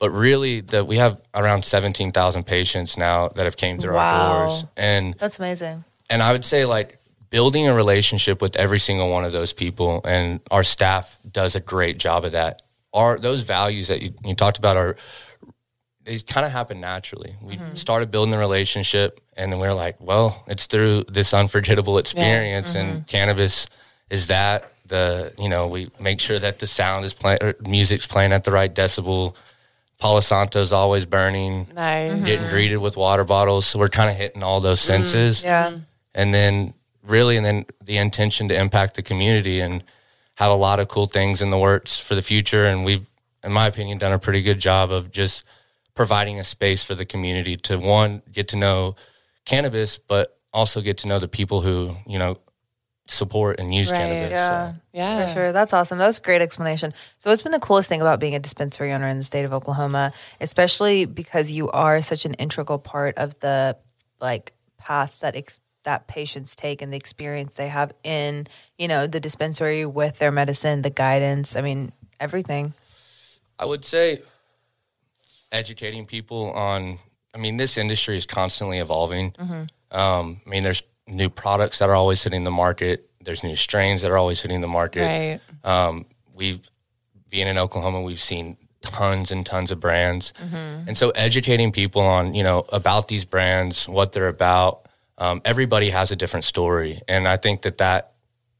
But 0.00 0.10
really, 0.10 0.60
that 0.60 0.86
we 0.86 0.96
have 0.96 1.20
around 1.34 1.64
seventeen 1.64 2.12
thousand 2.12 2.44
patients 2.44 2.98
now 2.98 3.28
that 3.28 3.44
have 3.44 3.56
came 3.56 3.78
through 3.78 3.94
Wow. 3.94 4.02
our 4.32 4.38
doors, 4.46 4.64
and 4.76 5.14
That's 5.18 5.38
amazing. 5.38 5.84
and 6.10 6.22
I 6.22 6.32
would 6.32 6.44
say 6.44 6.64
like 6.66 6.98
building 7.30 7.66
a 7.68 7.74
relationship 7.74 8.42
with 8.42 8.56
every 8.56 8.78
single 8.78 9.10
one 9.10 9.24
of 9.24 9.32
those 9.32 9.52
people 9.52 10.00
and 10.04 10.38
our 10.52 10.62
staff 10.62 11.18
does 11.32 11.54
a 11.56 11.60
great 11.60 11.96
job 11.98 12.24
of 12.24 12.32
that. 12.32 12.62
Are 12.92 13.18
those 13.18 13.42
values 13.42 13.88
that 13.88 14.02
you, 14.02 14.14
you 14.24 14.34
talked 14.36 14.58
about 14.58 14.76
are 14.76 14.94
they 16.04 16.18
kind 16.18 16.44
of 16.44 16.52
happened 16.52 16.80
naturally. 16.80 17.36
We 17.40 17.56
mm-hmm. 17.56 17.74
started 17.74 18.10
building 18.10 18.30
the 18.30 18.38
relationship 18.38 19.20
and 19.36 19.52
then 19.52 19.58
we 19.58 19.66
are 19.66 19.74
like, 19.74 19.96
well, 20.00 20.44
it's 20.46 20.66
through 20.66 21.04
this 21.08 21.32
unforgettable 21.32 21.98
experience 21.98 22.74
and 22.74 22.92
mm-hmm. 22.92 23.04
cannabis 23.04 23.66
is 24.10 24.26
that 24.26 24.70
the 24.86 25.32
you 25.38 25.48
know, 25.48 25.66
we 25.66 25.90
make 25.98 26.20
sure 26.20 26.38
that 26.38 26.58
the 26.58 26.66
sound 26.66 27.04
is 27.04 27.14
playing 27.14 27.38
music's 27.60 28.06
playing 28.06 28.32
at 28.32 28.44
the 28.44 28.52
right 28.52 28.72
decibel. 28.72 29.34
Palo 29.98 30.20
Santo's 30.20 30.72
always 30.72 31.06
burning 31.06 31.68
Nice. 31.74 32.12
getting 32.24 32.40
mm-hmm. 32.40 32.50
greeted 32.50 32.76
with 32.78 32.96
water 32.96 33.24
bottles. 33.24 33.64
So 33.66 33.78
we're 33.78 33.88
kind 33.88 34.10
of 34.10 34.16
hitting 34.16 34.42
all 34.42 34.60
those 34.60 34.80
mm, 34.80 34.86
senses. 34.86 35.42
Yeah. 35.42 35.78
And 36.14 36.34
then 36.34 36.74
really, 37.02 37.36
and 37.36 37.46
then 37.46 37.66
the 37.82 37.96
intention 37.96 38.48
to 38.48 38.60
impact 38.60 38.96
the 38.96 39.02
community 39.02 39.60
and 39.60 39.82
have 40.34 40.50
a 40.50 40.54
lot 40.54 40.80
of 40.80 40.88
cool 40.88 41.06
things 41.06 41.40
in 41.40 41.50
the 41.50 41.58
works 41.58 41.98
for 41.98 42.14
the 42.14 42.22
future. 42.22 42.66
And 42.66 42.84
we've, 42.84 43.06
in 43.42 43.52
my 43.52 43.66
opinion, 43.66 43.98
done 43.98 44.12
a 44.12 44.18
pretty 44.18 44.42
good 44.42 44.58
job 44.58 44.90
of 44.90 45.10
just 45.10 45.44
providing 45.94 46.40
a 46.40 46.44
space 46.44 46.82
for 46.82 46.94
the 46.94 47.04
community 47.04 47.56
to 47.56 47.78
one, 47.78 48.22
get 48.30 48.48
to 48.48 48.56
know 48.56 48.96
cannabis, 49.44 49.98
but 49.98 50.38
also 50.52 50.80
get 50.80 50.98
to 50.98 51.08
know 51.08 51.18
the 51.18 51.28
people 51.28 51.60
who, 51.60 51.96
you 52.06 52.18
know, 52.18 52.38
support 53.06 53.60
and 53.60 53.74
use 53.74 53.90
Right, 53.90 53.98
cannabis. 53.98 54.30
Yeah. 54.30 54.48
So. 54.72 54.78
Yeah. 54.92 55.26
For 55.26 55.32
sure. 55.34 55.52
That's 55.52 55.72
awesome. 55.72 55.98
That 55.98 56.06
was 56.06 56.18
a 56.18 56.22
great 56.22 56.40
explanation. 56.40 56.94
So, 57.18 57.30
what's 57.30 57.42
been 57.42 57.52
the 57.52 57.60
coolest 57.60 57.88
thing 57.88 58.00
about 58.00 58.18
being 58.18 58.34
a 58.34 58.38
dispensary 58.38 58.92
owner 58.92 59.08
in 59.08 59.18
the 59.18 59.24
state 59.24 59.44
of 59.44 59.52
Oklahoma, 59.52 60.12
especially 60.40 61.04
because 61.04 61.50
you 61.50 61.70
are 61.70 62.00
such 62.02 62.24
an 62.24 62.34
integral 62.34 62.78
part 62.78 63.18
of 63.18 63.38
the 63.40 63.76
like 64.20 64.52
path 64.78 65.16
that 65.20 65.36
ex- 65.36 65.60
that 65.82 66.06
patients 66.06 66.56
take 66.56 66.80
and 66.80 66.92
the 66.92 66.96
experience 66.96 67.54
they 67.54 67.68
have 67.68 67.92
in, 68.02 68.46
you 68.78 68.88
know, 68.88 69.06
the 69.06 69.20
dispensary 69.20 69.84
with 69.84 70.18
their 70.18 70.32
medicine, 70.32 70.80
the 70.80 70.90
guidance, 70.90 71.56
I 71.56 71.60
mean, 71.60 71.92
everything. 72.18 72.72
I 73.58 73.66
would 73.66 73.84
say 73.84 74.22
educating 75.58 76.04
people 76.04 76.50
on. 76.52 76.98
I 77.34 77.38
mean, 77.38 77.56
this 77.56 77.76
industry 77.78 78.16
is 78.16 78.26
constantly 78.26 78.78
evolving. 78.78 79.34
Um, 79.90 80.40
I 80.46 80.48
mean, 80.48 80.62
there's 80.62 80.82
new 81.08 81.28
products 81.30 81.78
that 81.78 81.88
are 81.88 81.94
always 81.94 82.22
hitting 82.22 82.44
the 82.44 82.50
market. 82.50 83.08
There's 83.22 83.42
new 83.42 83.56
strains 83.56 84.02
that 84.02 84.10
are 84.10 84.18
always 84.18 84.40
hitting 84.40 84.60
the 84.60 84.68
market. 84.68 85.00
Right. 85.02 85.40
Um, 85.64 86.06
we've 86.34 86.60
being 87.30 87.48
in 87.48 87.58
Oklahoma, 87.58 88.02
we've 88.02 88.20
seen 88.20 88.56
tons 88.82 89.32
and 89.32 89.44
tons 89.46 89.70
of 89.70 89.80
brands, 89.80 90.32
and 90.86 90.96
so 90.96 91.10
educating 91.10 91.72
people 91.72 92.02
on 92.02 92.34
you 92.34 92.42
know 92.44 92.66
about 92.72 93.08
these 93.08 93.24
brands, 93.24 93.88
what 93.88 94.12
they're 94.12 94.28
about. 94.28 94.86
Um, 95.18 95.40
everybody 95.44 95.90
has 95.90 96.10
a 96.10 96.16
different 96.16 96.44
story, 96.44 97.00
and 97.08 97.26
I 97.26 97.36
think 97.36 97.62
that 97.62 97.78
that 97.78 98.12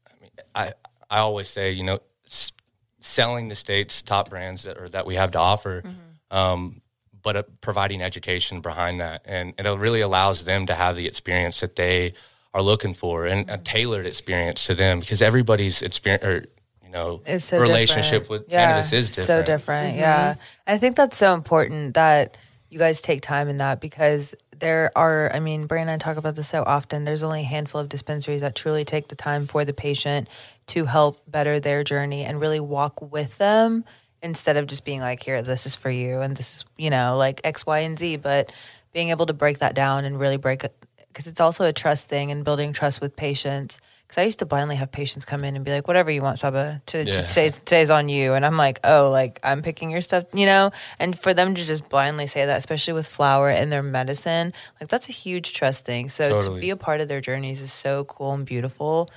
I 0.09 0.21
mean, 0.21 0.31
I 0.53 0.73
I 1.09 1.19
always 1.19 1.47
say 1.47 1.71
you 1.71 1.83
know 1.83 1.99
s- 2.25 2.51
selling 2.99 3.47
the 3.49 3.55
state's 3.55 4.01
top 4.01 4.29
brands 4.29 4.63
that 4.63 4.77
or 4.77 4.89
that 4.89 5.05
we 5.05 5.15
have 5.15 5.31
to 5.31 5.39
offer. 5.39 5.83
Um, 6.31 6.81
but 7.25 7.35
uh, 7.35 7.43
providing 7.59 8.03
education 8.03 8.61
behind 8.61 9.01
that, 9.01 9.23
and 9.25 9.55
it 9.57 9.67
really 9.79 9.99
allows 9.99 10.45
them 10.45 10.67
to 10.67 10.75
have 10.75 10.95
the 10.95 11.07
experience 11.07 11.59
that 11.59 11.75
they 11.75 12.13
are 12.53 12.61
looking 12.61 12.93
for, 12.93 13.25
and 13.25 13.49
a 13.49 13.57
tailored 13.57 14.05
experience 14.05 14.67
to 14.67 14.75
them, 14.75 14.99
because 14.99 15.23
everybody's 15.23 15.81
experience, 15.81 16.23
or 16.23 16.45
you 16.83 16.91
know, 16.91 17.21
is 17.25 17.43
so 17.43 17.59
relationship 17.59 18.21
different. 18.21 18.43
with 18.43 18.49
cannabis 18.49 18.93
is 18.93 19.07
different. 19.09 19.27
So 19.27 19.43
different. 19.43 19.97
Yeah. 19.97 20.35
I 20.67 20.77
think 20.77 20.95
that's 20.95 21.17
so 21.17 21.33
important 21.33 21.95
that 21.95 22.37
you 22.69 22.77
guys 22.77 23.01
take 23.01 23.21
time 23.21 23.49
in 23.49 23.57
that 23.57 23.81
because 23.81 24.35
there 24.57 24.91
are, 24.95 25.33
I 25.33 25.39
mean, 25.39 25.65
Brannon 25.65 25.89
and 25.89 26.01
I 26.01 26.05
talk 26.05 26.17
about 26.17 26.35
this 26.35 26.47
so 26.47 26.63
often. 26.65 27.05
There's 27.05 27.23
only 27.23 27.41
a 27.41 27.45
handful 27.45 27.81
of 27.81 27.89
dispensaries 27.89 28.41
that 28.41 28.55
truly 28.55 28.85
take 28.85 29.07
the 29.07 29.15
time 29.15 29.47
for 29.47 29.65
the 29.65 29.73
patient 29.73 30.29
to 30.67 30.85
help 30.85 31.19
better 31.27 31.59
their 31.59 31.83
journey 31.83 32.23
and 32.23 32.39
really 32.39 32.59
walk 32.59 33.01
with 33.01 33.37
them 33.39 33.83
instead 34.25 34.57
of 34.57 34.67
just 34.67 34.83
being 34.83 34.99
like, 34.99 35.23
here, 35.23 35.41
this 35.41 35.65
is 35.65 35.75
for 35.75 35.89
you. 35.89 36.19
And 36.21 36.35
this 36.35 36.57
is, 36.57 36.65
you 36.77 36.89
know, 36.89 37.15
like 37.15 37.41
X, 37.43 37.65
Y, 37.65 37.79
and 37.79 37.97
Z. 37.97 38.17
But 38.17 38.51
being 38.91 39.09
able 39.09 39.27
to 39.27 39.33
break 39.33 39.59
that 39.59 39.75
down 39.75 40.03
and 40.03 40.19
really 40.19 40.37
break 40.37 40.63
it, 40.63 40.73
because 41.07 41.27
it's 41.27 41.39
also 41.39 41.63
a 41.65 41.71
trust 41.73 42.07
thing 42.07 42.31
and 42.31 42.43
building 42.43 42.73
trust 42.73 42.99
with 43.01 43.15
patients. 43.15 43.79
Because 44.03 44.17
I 44.19 44.23
used 44.23 44.39
to 44.39 44.45
blindly 44.45 44.75
have 44.75 44.91
patients 44.91 45.25
come 45.25 45.43
in 45.43 45.55
and 45.55 45.65
be 45.65 45.71
like, 45.71 45.87
"Whatever 45.87 46.11
you 46.11 46.21
want, 46.21 46.37
Saba. 46.37 46.81
To, 46.87 47.03
Yeah. 47.03 47.25
Today's 47.25 47.57
today's 47.57 47.89
on 47.89 48.07
you." 48.07 48.33
And 48.33 48.45
I'm 48.45 48.55
like, 48.55 48.79
"Oh, 48.83 49.09
like 49.09 49.39
I'm 49.41 49.63
picking 49.63 49.89
your 49.89 50.01
stuff, 50.01 50.25
you 50.31 50.45
know." 50.45 50.71
And 50.99 51.17
for 51.17 51.33
them 51.33 51.55
to 51.55 51.63
just 51.63 51.89
blindly 51.89 52.27
say 52.27 52.45
that, 52.45 52.57
especially 52.57 52.93
with 52.93 53.07
flower 53.07 53.49
and 53.49 53.71
their 53.71 53.81
medicine, 53.81 54.53
like 54.79 54.89
that's 54.89 55.09
a 55.09 55.11
huge 55.11 55.53
trust 55.53 55.85
thing. 55.85 56.09
So 56.09 56.39
to 56.39 56.59
be 56.59 56.69
a 56.69 56.75
part 56.77 57.01
of 57.01 57.07
their 57.07 57.21
journeys 57.21 57.61
is 57.61 57.73
so 57.73 58.03
cool 58.03 58.33
and 58.33 58.45
beautiful. 58.45 59.09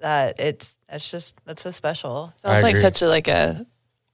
That 0.00 0.40
it's 0.40 0.76
it's 0.88 1.08
just 1.08 1.36
that's 1.46 1.62
so 1.62 1.70
special. 1.70 2.32
I 2.42 2.48
Sounds 2.48 2.62
like 2.64 2.76
such 2.78 3.02
a 3.02 3.06
like 3.06 3.28
a 3.28 3.64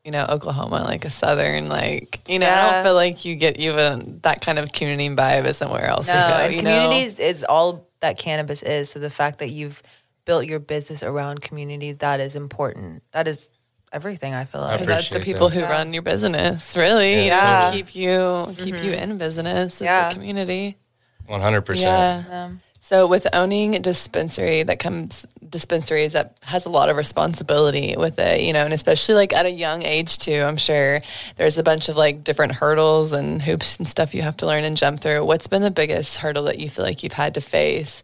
you 0.09 0.13
know 0.13 0.25
Oklahoma 0.31 0.85
like 0.85 1.05
a 1.05 1.11
southern 1.11 1.69
like 1.69 2.23
you 2.27 2.39
know 2.39 2.49
I 2.49 2.73
don't 2.73 2.83
feel 2.83 2.95
like 2.95 3.27
you 3.27 3.35
get 3.35 3.59
even 3.59 4.21
that 4.23 4.41
kind 4.41 4.59
of 4.59 4.73
community 4.73 5.15
vibe 5.15 5.45
as 5.45 5.59
somewhere 5.59 5.85
else. 5.85 6.09
No, 6.09 6.15
you 6.15 6.21
go, 6.21 6.35
and 6.35 6.55
you 6.55 6.63
know? 6.63 6.83
communities 6.83 7.19
is 7.19 7.45
all 7.45 7.87
that 8.01 8.19
cannabis 8.19 8.63
is. 8.63 8.89
So 8.89 9.01
the 9.01 9.11
fact 9.11 9.41
that 9.41 9.51
you've 9.51 9.83
built 10.25 10.47
your 10.47 10.61
business 10.61 11.03
around 11.03 11.43
community, 11.43 11.93
that 11.93 12.21
is 12.21 12.37
important. 12.37 13.03
That 13.13 13.29
is 13.29 13.51
everything. 13.93 14.33
I 14.33 14.47
feel 14.47 14.63
like. 14.63 14.81
And 14.81 14.89
that's 14.89 15.11
the 15.11 15.21
people 15.21 15.51
that. 15.51 15.61
who 15.61 15.67
run 15.67 15.93
your 15.93 16.01
business, 16.01 16.75
really. 16.75 17.27
Yeah. 17.27 17.67
You 17.67 17.71
know, 17.71 17.77
keep 17.77 17.95
you 17.95 18.65
keep 18.65 18.83
you 18.83 18.93
mm-hmm. 18.93 19.11
in 19.11 19.19
business. 19.19 19.75
Is 19.75 19.83
Yeah. 19.83 20.09
the 20.09 20.15
community. 20.15 20.79
One 21.27 21.43
hundred 21.43 21.67
percent. 21.67 22.61
Yeah. 22.89 22.99
So 22.99 23.07
with 23.07 23.27
owning 23.35 23.75
a 23.75 23.81
dispensary 23.81 24.63
that 24.63 24.79
comes 24.79 25.27
dispensaries 25.47 26.13
that 26.13 26.39
has 26.41 26.65
a 26.65 26.71
lot 26.71 26.89
of 26.89 26.97
responsibility 26.97 27.95
with 27.99 28.19
it, 28.19 28.41
you 28.41 28.53
know, 28.53 28.65
and 28.65 28.73
especially 28.73 29.15
like 29.15 29.35
at 29.35 29.47
a 29.47 29.51
young 29.51 29.85
age 29.85 30.17
too, 30.17 30.41
I'm 30.41 30.57
sure 30.57 31.01
there's 31.37 31.59
a 31.59 31.63
bunch 31.63 31.89
of 31.91 31.97
like 31.97 32.25
different 32.25 32.53
hurdles 32.53 33.13
and 33.13 33.43
hoops 33.43 33.77
and 33.77 33.87
stuff 33.87 34.15
you 34.15 34.23
have 34.23 34.39
to 34.39 34.47
learn 34.47 34.65
and 34.65 34.77
jump 34.77 35.01
through. 35.01 35.25
What's 35.25 35.47
been 35.47 35.63
the 35.63 35.71
biggest 35.71 36.17
hurdle 36.17 36.45
that 36.45 36.59
you 36.59 36.71
feel 36.71 36.85
like 36.85 37.03
you've 37.03 37.13
had 37.13 37.35
to 37.35 37.41
face 37.41 38.03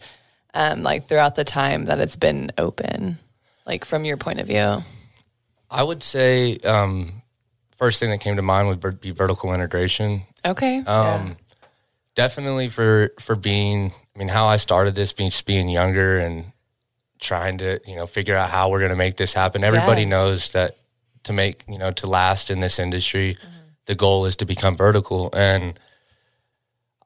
um, 0.52 0.82
like 0.82 1.08
throughout 1.08 1.34
the 1.34 1.44
time 1.44 1.86
that 1.86 1.98
it's 1.98 2.16
been 2.16 2.50
open? 2.58 3.18
Like 3.66 3.86
from 3.86 4.04
your 4.04 4.18
point 4.18 4.40
of 4.40 4.46
view. 4.46 4.82
I 5.70 5.82
would 5.82 6.02
say 6.02 6.58
um, 6.58 7.22
first 7.78 8.00
thing 8.00 8.10
that 8.10 8.20
came 8.20 8.36
to 8.36 8.42
mind 8.42 8.68
would 8.68 9.00
be 9.00 9.10
vertical 9.12 9.54
integration. 9.54 10.22
Okay. 10.44 10.80
Um, 10.80 11.36
Definitely 12.14 12.68
for 12.68 13.12
for 13.18 13.34
being. 13.34 13.92
I 14.14 14.18
mean, 14.18 14.28
how 14.28 14.46
I 14.46 14.56
started 14.58 14.94
this, 14.94 15.12
being 15.12 15.30
being 15.44 15.68
younger 15.68 16.18
and 16.18 16.52
trying 17.18 17.58
to 17.58 17.80
you 17.86 17.96
know 17.96 18.06
figure 18.06 18.36
out 18.36 18.50
how 18.50 18.70
we're 18.70 18.78
going 18.78 18.90
to 18.90 18.96
make 18.96 19.16
this 19.16 19.32
happen. 19.32 19.64
Everybody 19.64 20.02
Yeah. 20.02 20.08
knows 20.08 20.52
that 20.52 20.76
to 21.24 21.32
make 21.32 21.64
you 21.68 21.78
know 21.78 21.90
to 21.92 22.06
last 22.06 22.50
in 22.50 22.60
this 22.60 22.78
industry, 22.78 23.36
the 23.86 23.94
goal 23.94 24.24
is 24.26 24.36
to 24.36 24.44
become 24.46 24.76
vertical 24.76 25.30
and. 25.34 25.78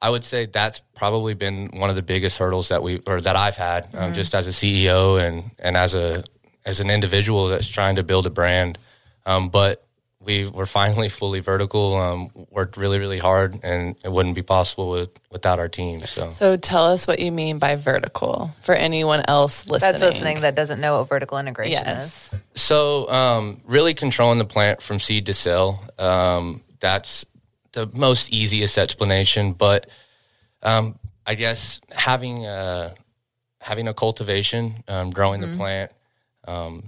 I 0.01 0.09
would 0.09 0.23
say 0.23 0.45
that's 0.45 0.79
probably 0.95 1.33
been 1.33 1.67
one 1.73 1.89
of 1.89 1.97
the 1.97 2.01
biggest 2.01 2.37
hurdles 2.37 2.69
that 2.69 2.81
we 2.81 3.01
or 3.05 3.19
that 3.19 3.35
I've 3.35 3.57
had 3.57 3.89
um, 3.93 4.13
just 4.13 4.33
as 4.33 4.47
a 4.47 4.51
CEO 4.51 5.21
and 5.21 5.51
and 5.59 5.75
as 5.75 5.93
a 5.93 6.23
as 6.65 6.79
an 6.79 6.89
individual 6.89 7.49
that's 7.49 7.67
trying 7.67 7.97
to 7.97 8.03
build 8.03 8.25
a 8.25 8.29
brand. 8.29 8.77
Um, 9.25 9.49
but 9.49 9.85
we 10.21 10.47
were 10.47 10.65
finally 10.65 11.07
fully 11.09 11.39
vertical. 11.39 11.95
Um, 11.95 12.29
worked 12.51 12.75
really 12.77 12.99
really 12.99 13.19
hard, 13.19 13.59
and 13.63 13.95
it 14.03 14.11
wouldn't 14.11 14.35
be 14.35 14.41
possible 14.41 14.89
with, 14.89 15.09
without 15.31 15.59
our 15.59 15.69
team. 15.69 16.01
So 16.01 16.29
so 16.29 16.57
tell 16.57 16.85
us 16.85 17.07
what 17.07 17.19
you 17.19 17.31
mean 17.31 17.59
by 17.59 17.75
vertical 17.75 18.51
for 18.61 18.75
anyone 18.75 19.23
else 19.27 19.65
listening. 19.67 19.91
That's 19.91 20.01
listening 20.01 20.41
that 20.41 20.55
doesn't 20.55 20.81
know 20.81 20.99
what 20.99 21.09
vertical 21.09 21.37
integration 21.37 21.87
is. 21.87 22.33
So, 22.53 23.09
um, 23.09 23.61
really 23.65 23.93
controlling 23.93 24.37
the 24.37 24.45
plant 24.45 24.81
from 24.81 24.99
seed 24.99 25.25
to 25.27 25.33
sale. 25.33 25.83
Um, 25.97 26.61
that's 26.79 27.25
the 27.71 27.89
most 27.93 28.31
easiest 28.33 28.77
explanation, 28.77 29.53
but 29.53 29.89
um, 30.63 30.99
I 31.25 31.35
guess 31.35 31.79
having 31.91 32.45
a, 32.45 32.93
having 33.61 33.87
a 33.87 33.93
cultivation, 33.93 34.83
um, 34.87 35.11
growing 35.11 35.41
the 35.41 35.55
plant, 35.55 35.91
um, 36.47 36.83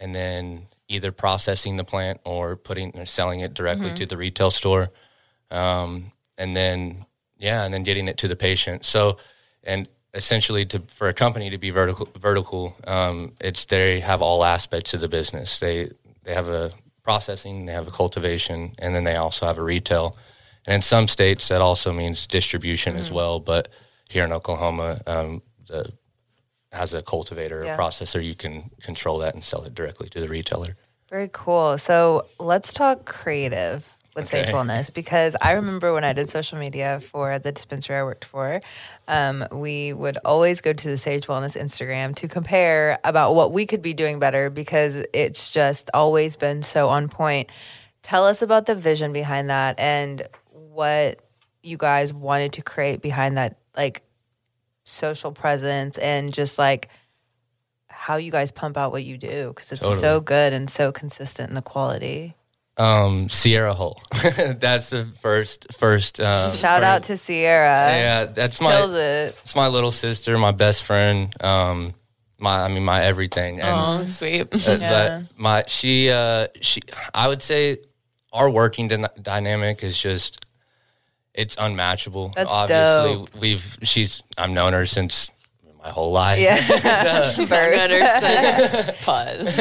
and 0.00 0.14
then 0.14 0.66
either 0.88 1.12
processing 1.12 1.76
the 1.76 1.84
plant 1.84 2.20
or 2.24 2.56
putting 2.56 2.98
or 2.98 3.06
selling 3.06 3.40
it 3.40 3.54
directly 3.54 3.90
to 3.92 4.06
the 4.06 4.16
retail 4.16 4.50
store, 4.50 4.90
um, 5.50 6.12
and 6.36 6.54
then 6.54 7.06
yeah, 7.38 7.64
and 7.64 7.72
then 7.72 7.82
getting 7.82 8.08
it 8.08 8.16
to 8.18 8.28
the 8.28 8.36
patient. 8.36 8.84
So, 8.84 9.18
and 9.62 9.88
essentially, 10.12 10.64
to 10.66 10.80
for 10.80 11.08
a 11.08 11.12
company 11.12 11.50
to 11.50 11.58
be 11.58 11.70
vertical, 11.70 12.08
vertical, 12.18 12.76
um, 12.86 13.32
it's 13.40 13.64
they 13.64 14.00
have 14.00 14.22
all 14.22 14.44
aspects 14.44 14.94
of 14.94 15.00
the 15.00 15.08
business. 15.08 15.58
They 15.58 15.90
they 16.22 16.34
have 16.34 16.48
a 16.48 16.72
processing, 17.02 17.66
they 17.66 17.72
have 17.72 17.86
a 17.86 17.90
cultivation, 17.90 18.74
and 18.78 18.94
then 18.94 19.04
they 19.04 19.16
also 19.16 19.46
have 19.46 19.58
a 19.58 19.62
retail. 19.62 20.16
And 20.66 20.76
in 20.76 20.80
some 20.80 21.08
states, 21.08 21.48
that 21.48 21.60
also 21.60 21.92
means 21.92 22.26
distribution 22.26 22.96
as 22.96 23.10
well. 23.10 23.38
But 23.38 23.68
here 24.08 24.24
in 24.24 24.32
Oklahoma, 24.32 25.00
um, 25.06 25.42
the 25.66 25.92
as 26.74 26.92
a 26.92 27.02
cultivator 27.02 27.60
or 27.60 27.66
Yeah. 27.66 27.76
processor, 27.76 28.22
you 28.22 28.34
can 28.34 28.70
control 28.82 29.18
that 29.18 29.34
and 29.34 29.42
sell 29.44 29.62
it 29.64 29.74
directly 29.74 30.08
to 30.10 30.20
the 30.20 30.28
retailer. 30.28 30.76
Very 31.08 31.30
cool. 31.32 31.78
So 31.78 32.26
let's 32.40 32.72
talk 32.72 33.04
creative 33.04 33.96
with 34.16 34.28
Sage 34.28 34.44
Okay. 34.48 34.52
Wellness 34.52 34.92
because 34.92 35.36
I 35.40 35.52
remember 35.52 35.92
when 35.92 36.04
I 36.04 36.12
did 36.12 36.30
social 36.30 36.58
media 36.58 37.00
for 37.00 37.38
the 37.38 37.52
dispensary 37.52 37.96
I 37.96 38.02
worked 38.02 38.24
for, 38.24 38.60
um, 39.08 39.44
we 39.52 39.92
would 39.92 40.16
always 40.24 40.60
go 40.60 40.72
to 40.72 40.88
the 40.88 40.96
Sage 40.96 41.26
Wellness 41.26 41.60
Instagram 41.60 42.14
to 42.16 42.28
compare 42.28 42.98
about 43.04 43.34
what 43.34 43.52
we 43.52 43.66
could 43.66 43.82
be 43.82 43.92
doing 43.94 44.18
better 44.18 44.50
because 44.50 44.96
it's 45.12 45.48
just 45.48 45.90
always 45.94 46.36
been 46.36 46.62
so 46.62 46.88
on 46.88 47.08
point. 47.08 47.50
Tell 48.02 48.26
us 48.26 48.42
about 48.42 48.66
the 48.66 48.74
vision 48.74 49.12
behind 49.12 49.50
that 49.50 49.78
and 49.78 50.26
what 50.50 51.20
you 51.62 51.76
guys 51.76 52.12
wanted 52.12 52.52
to 52.54 52.62
create 52.62 53.00
behind 53.02 53.36
that, 53.38 53.56
like 53.76 54.02
social 54.84 55.32
presence 55.32 55.98
and 55.98 56.32
just 56.32 56.58
like 56.58 56.88
how 57.88 58.16
you 58.16 58.30
guys 58.30 58.50
pump 58.50 58.76
out 58.76 58.92
what 58.92 59.04
you 59.04 59.16
do 59.16 59.48
because 59.54 59.72
it's 59.72 60.00
so 60.00 60.20
good 60.20 60.52
and 60.52 60.68
so 60.68 60.92
consistent 60.92 61.48
in 61.48 61.54
the 61.54 61.62
quality. 61.62 62.34
Um, 62.76 63.28
Sierra 63.28 63.72
Hull. 63.72 64.02
that's 64.58 64.90
the 64.90 65.08
first 65.22 65.72
first. 65.78 66.20
Um, 66.20 66.50
Shout 66.56 66.80
first- 66.80 66.84
out 66.86 67.02
to 67.04 67.16
Sierra. 67.16 67.88
Yeah, 67.90 68.24
that's 68.24 68.58
Kills 68.58 68.90
my 68.90 68.98
it. 69.00 69.28
it's 69.42 69.54
my 69.54 69.68
little 69.68 69.92
sister, 69.92 70.36
my 70.38 70.50
best 70.50 70.82
friend, 70.82 71.32
um, 71.42 71.94
my 72.40 72.62
I 72.64 72.68
mean 72.68 72.84
my 72.84 73.02
everything. 73.04 73.60
And 73.60 74.02
Oh, 74.02 74.04
sweet. 74.06 74.52
uh, 74.68 74.78
but 74.78 75.22
my 75.38 75.62
she 75.68 76.10
uh 76.10 76.48
she 76.60 76.80
I 77.14 77.28
would 77.28 77.42
say 77.42 77.78
our 78.32 78.50
working 78.50 78.88
dyna- 78.88 79.12
dynamic 79.22 79.84
is 79.84 79.96
just 79.98 80.44
it's 81.34 81.56
unmatchable. 81.58 82.32
That's 82.34 82.50
Obviously, 82.50 83.14
dope. 83.14 83.34
we've 83.40 83.78
she's 83.82 84.22
I've 84.38 84.50
known 84.50 84.72
her 84.72 84.86
since 84.86 85.30
my 85.82 85.90
whole 85.90 86.12
life. 86.12 86.40
Yeah. 86.40 86.60
Pause. 89.02 89.56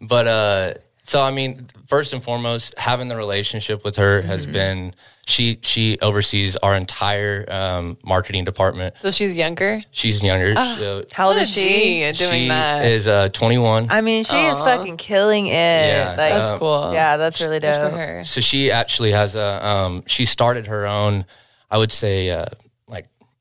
but 0.00 0.26
uh 0.26 0.74
so 1.02 1.22
I 1.22 1.30
mean, 1.30 1.66
first 1.86 2.12
and 2.12 2.22
foremost, 2.22 2.78
having 2.78 3.08
the 3.08 3.16
relationship 3.16 3.82
with 3.82 3.96
her 3.96 4.20
has 4.22 4.46
been 4.46 4.94
she 5.28 5.58
she 5.62 5.98
oversees 6.00 6.56
our 6.56 6.74
entire 6.74 7.44
um, 7.48 7.98
marketing 8.02 8.44
department. 8.44 8.94
So 9.02 9.10
she's 9.10 9.36
younger. 9.36 9.80
She's 9.90 10.22
younger. 10.22 10.54
so 10.56 11.04
How 11.12 11.28
old 11.28 11.36
is 11.36 11.50
she? 11.52 11.60
G 12.00 12.12
doing 12.12 12.32
she 12.44 12.48
that. 12.48 12.84
is 12.86 13.06
uh 13.06 13.28
21. 13.28 13.88
I 13.90 14.00
mean, 14.00 14.24
she 14.24 14.36
is 14.36 14.58
fucking 14.58 14.96
killing 14.96 15.46
it. 15.48 15.52
Yeah, 15.52 16.08
like, 16.08 16.16
that's 16.16 16.50
That's 16.52 16.58
cool. 16.58 16.92
Yeah, 16.94 17.16
that's 17.18 17.40
really 17.42 17.60
Good 17.60 17.72
dope. 17.72 17.90
for 17.92 17.98
her. 17.98 18.24
So 18.24 18.40
she 18.40 18.70
actually 18.70 19.12
has 19.12 19.34
a 19.34 19.66
um 19.66 20.02
she 20.06 20.24
started 20.24 20.66
her 20.66 20.86
own 20.86 21.26
I 21.70 21.76
would 21.76 21.92
say 21.92 22.30
uh 22.30 22.46
like 22.46 22.67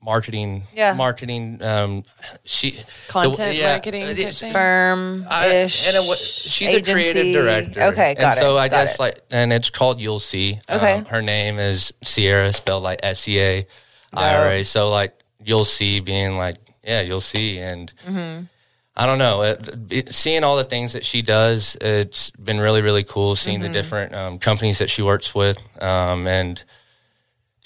marketing 0.08 0.63
Yeah. 0.74 0.93
marketing 0.93 1.62
um 1.62 2.04
she 2.46 2.80
Content 3.10 3.62
marketing 3.62 4.04
type 4.06 4.17
it's- 4.17 4.39
thing? 4.39 4.54
Firm 4.54 5.28
ish. 5.30 5.89
in 5.89 5.96
a 5.98 6.02
way- 6.02 6.15
she's 6.15 6.74
a 6.74 6.82
creative 6.82 7.34
director. 7.34 7.84
Okay, 7.91 8.15
got 8.15 8.24
and 8.24 8.34
it. 8.38 8.39
So 8.39 8.58
I 8.58 8.70
got 8.70 8.78
guess 8.78 8.96
it. 8.96 9.00
like, 9.02 9.20
and 9.30 9.52
it's 9.52 9.70
called 9.70 10.00
You'll 10.00 10.20
See. 10.20 10.60
Okay. 10.70 10.93
Um, 10.93 11.06
her 11.06 11.22
name 11.22 11.60
is 11.60 11.93
Sierra, 12.04 12.54
spelled 12.54 12.84
like 12.84 13.02
S 13.04 13.28
E 13.28 13.39
A 13.39 13.67
I 14.13 14.36
R 14.36 14.52
A. 14.54 14.63
So 14.63 14.89
like 14.89 15.13
You'll 15.43 15.65
See 15.65 16.00
being 16.00 16.38
like, 16.38 16.56
yeah, 16.84 17.02
you'll 17.02 17.22
see. 17.22 17.60
And 17.60 17.91
Mm-hmm. 18.08 18.46
I 19.00 19.06
don't 19.06 19.20
know, 19.20 19.41
it, 19.43 19.70
it- 19.91 20.13
seeing 20.15 20.43
all 20.43 20.56
the 20.58 20.63
things 20.63 20.93
that 20.93 21.04
she 21.06 21.22
does, 21.22 21.78
it's 21.82 22.32
been 22.32 22.60
really, 22.60 22.82
really 22.82 23.04
cool 23.04 23.36
seeing 23.36 23.60
Mm-hmm. 23.60 23.67
the 23.74 23.80
different 23.80 24.15
um, 24.15 24.39
companies 24.39 24.80
that 24.80 24.89
she 24.89 25.02
works 25.04 25.36
with. 25.36 25.58
Um, 25.82 26.26
and 26.28 26.63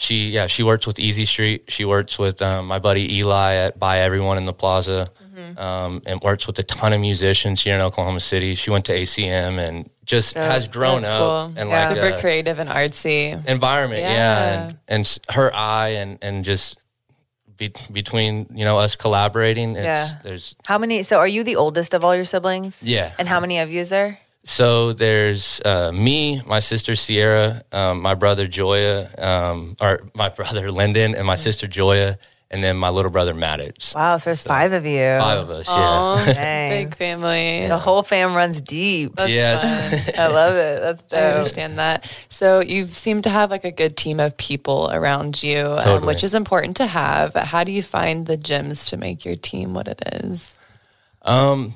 she, 0.02 0.30
yeah, 0.32 0.48
she 0.48 0.64
works 0.64 0.86
with 0.88 0.98
Easy 1.00 1.26
Street. 1.26 1.66
She 1.70 1.86
works 1.86 2.18
with 2.18 2.42
um, 2.42 2.66
my 2.68 2.80
buddy 2.80 3.18
Eli 3.20 3.54
at 3.54 3.80
Buy 3.80 4.00
Everyone 4.00 4.38
in 4.38 4.46
the 4.46 4.54
Plaza, 4.54 5.10
Mm-hmm. 5.32 5.58
um, 5.60 6.02
and 6.06 6.20
works 6.22 6.46
with 6.46 6.60
a 6.60 6.64
ton 6.64 6.92
of 6.92 7.00
musicians 7.00 7.64
here 7.64 7.74
in 7.76 7.82
Oklahoma 7.82 8.20
City. 8.20 8.54
She 8.54 8.70
went 8.70 8.84
to 8.86 8.94
ACM 8.94 9.60
and 9.66 9.90
just 10.04 10.36
has 10.38 10.68
grown 10.68 11.06
up 11.06 11.20
cool. 11.22 11.54
and 11.56 11.70
Yeah. 11.70 11.88
like 11.88 11.96
Super 11.96 12.16
a 12.18 12.20
creative 12.20 12.60
and 12.60 12.70
artsy. 12.70 13.32
environment, 13.48 14.02
yeah, 14.02 14.10
Yeah. 14.12 14.64
and, 14.66 14.78
and 14.90 15.20
her 15.30 15.50
eye 15.56 15.90
and 16.02 16.18
and 16.22 16.44
just 16.44 16.84
be, 17.56 17.72
between 17.92 18.48
you 18.54 18.66
know 18.66 18.78
us 18.78 18.98
collaborating, 18.98 19.78
it's, 19.78 19.86
Yeah. 19.86 20.08
there's 20.22 20.54
How 20.68 20.78
many? 20.78 21.02
So, 21.02 21.18
are 21.18 21.28
you 21.28 21.44
the 21.46 21.56
oldest 21.56 21.94
of 21.94 22.04
all 22.04 22.14
your 22.16 22.26
siblings? 22.26 22.84
Yeah. 22.84 23.14
And 23.18 23.28
how 23.30 23.40
many 23.40 23.60
of 23.60 23.70
you 23.72 23.80
is 23.80 23.90
there? 23.90 24.20
So 24.44 24.94
there's 24.94 25.62
uh, 25.64 25.92
me, 25.94 26.42
my 26.48 26.60
sister 26.60 26.96
Sierra, 26.96 27.62
um, 27.72 28.02
my 28.02 28.16
brother 28.16 28.48
Joya, 28.48 29.10
um, 29.18 29.76
or 29.80 30.02
my 30.16 30.30
brother 30.38 30.72
Lyndon, 30.72 31.14
and 31.16 31.28
my 31.28 31.36
sister 31.36 31.68
Joya, 31.68 32.18
and 32.50 32.64
then 32.64 32.76
my 32.76 32.90
little 32.90 33.12
brother 33.12 33.34
Maddox. 33.36 33.94
Wow, 33.94 34.18
so 34.18 34.26
there's 34.26 34.42
five 34.42 34.74
of 34.74 34.86
you. 34.86 35.00
Five 35.00 35.40
of 35.40 35.50
us, 35.52 35.68
yeah. 35.70 36.34
Dang. 36.34 36.86
Big 36.90 36.98
family. 36.98 37.68
The 37.68 37.78
whole 37.78 38.02
fam 38.04 38.34
runs 38.34 38.62
deep. 38.62 39.14
yes. 39.20 39.64
I 40.18 40.28
love 40.28 40.56
it. 40.56 40.82
That's 40.82 41.14
I 41.14 41.38
understand 41.38 41.78
that. 41.78 42.12
So 42.30 42.62
you 42.62 42.88
seem 42.88 43.22
to 43.22 43.30
have 43.30 43.52
like 43.52 43.64
a 43.64 43.72
good 43.72 43.96
team 43.96 44.20
of 44.20 44.36
people 44.38 44.90
around 44.92 45.42
you, 45.44 45.78
um, 45.80 46.06
which 46.06 46.24
is 46.24 46.34
important 46.34 46.78
to 46.78 46.88
have. 46.88 47.36
How 47.36 47.64
do 47.64 47.72
you 47.72 47.84
find 47.84 48.26
the 48.26 48.38
gems 48.38 48.86
to 48.88 48.98
make 48.98 49.24
your 49.24 49.36
team 49.36 49.74
what 49.74 49.88
it 49.88 50.02
is? 50.24 50.58
Um, 51.22 51.76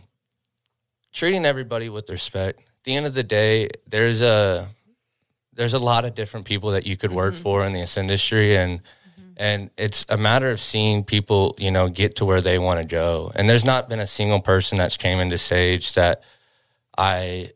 treating 1.16 1.46
everybody 1.46 1.90
with 1.90 2.10
respect. 2.10 2.60
At 2.60 2.84
the 2.84 2.96
end 2.96 3.06
of 3.08 3.14
the 3.16 3.24
day, 3.24 3.70
there's 3.88 4.22
a 4.22 4.68
there's 5.54 5.74
a 5.74 5.80
lot 5.80 6.04
of 6.04 6.14
different 6.14 6.46
people 6.46 6.72
that 6.72 6.86
you 6.86 6.98
could 6.98 7.14
work 7.14 7.34
mm-hmm. 7.34 7.44
for 7.44 7.66
in 7.66 7.74
this 7.74 7.98
industry, 7.98 8.58
and 8.58 8.82
mm-hmm. 8.82 9.30
and 9.38 9.72
it's 9.78 10.06
a 10.10 10.18
matter 10.18 10.52
of 10.52 10.60
seeing 10.60 11.04
people, 11.04 11.56
you 11.58 11.72
know, 11.72 11.88
get 11.88 12.18
to 12.18 12.26
where 12.26 12.42
they 12.42 12.60
want 12.60 12.82
to 12.82 12.88
go. 12.88 13.32
And 13.34 13.50
there's 13.50 13.66
not 13.66 13.90
been 13.90 14.02
a 14.02 14.08
single 14.08 14.42
person 14.42 14.78
that's 14.78 14.98
came 14.98 15.20
into 15.20 15.38
Sage 15.38 15.94
that 15.94 16.22
I 16.98 17.52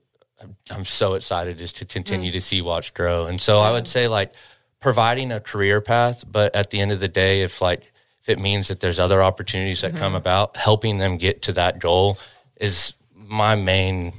I'm 0.71 0.85
so 0.85 1.13
excited 1.13 1.57
just 1.57 1.75
to 1.77 1.85
continue 1.85 2.31
mm. 2.31 2.33
to 2.33 2.41
see 2.41 2.61
Watch 2.61 2.93
grow. 2.93 3.25
And 3.25 3.39
so 3.39 3.59
I 3.59 3.71
would 3.71 3.87
say 3.87 4.07
like 4.07 4.31
providing 4.79 5.33
a 5.33 5.41
career 5.41 5.81
path, 5.81 6.23
but 6.25 6.55
at 6.55 6.69
the 6.69 6.79
end 6.79 6.93
of 6.93 7.01
the 7.01 7.09
day, 7.09 7.41
if 7.41 7.61
like 7.61 7.91
if 8.21 8.29
it 8.29 8.39
means 8.39 8.69
that 8.69 8.79
there's 8.79 8.99
other 8.99 9.21
opportunities 9.21 9.81
that 9.81 9.91
come 9.91 10.13
mm-hmm. 10.13 10.15
about, 10.15 10.55
helping 10.55 10.97
them 10.97 11.17
get 11.17 11.41
to 11.43 11.51
that 11.53 11.79
goal 11.79 12.17
is 12.55 12.93
my 13.29 13.55
main 13.55 14.13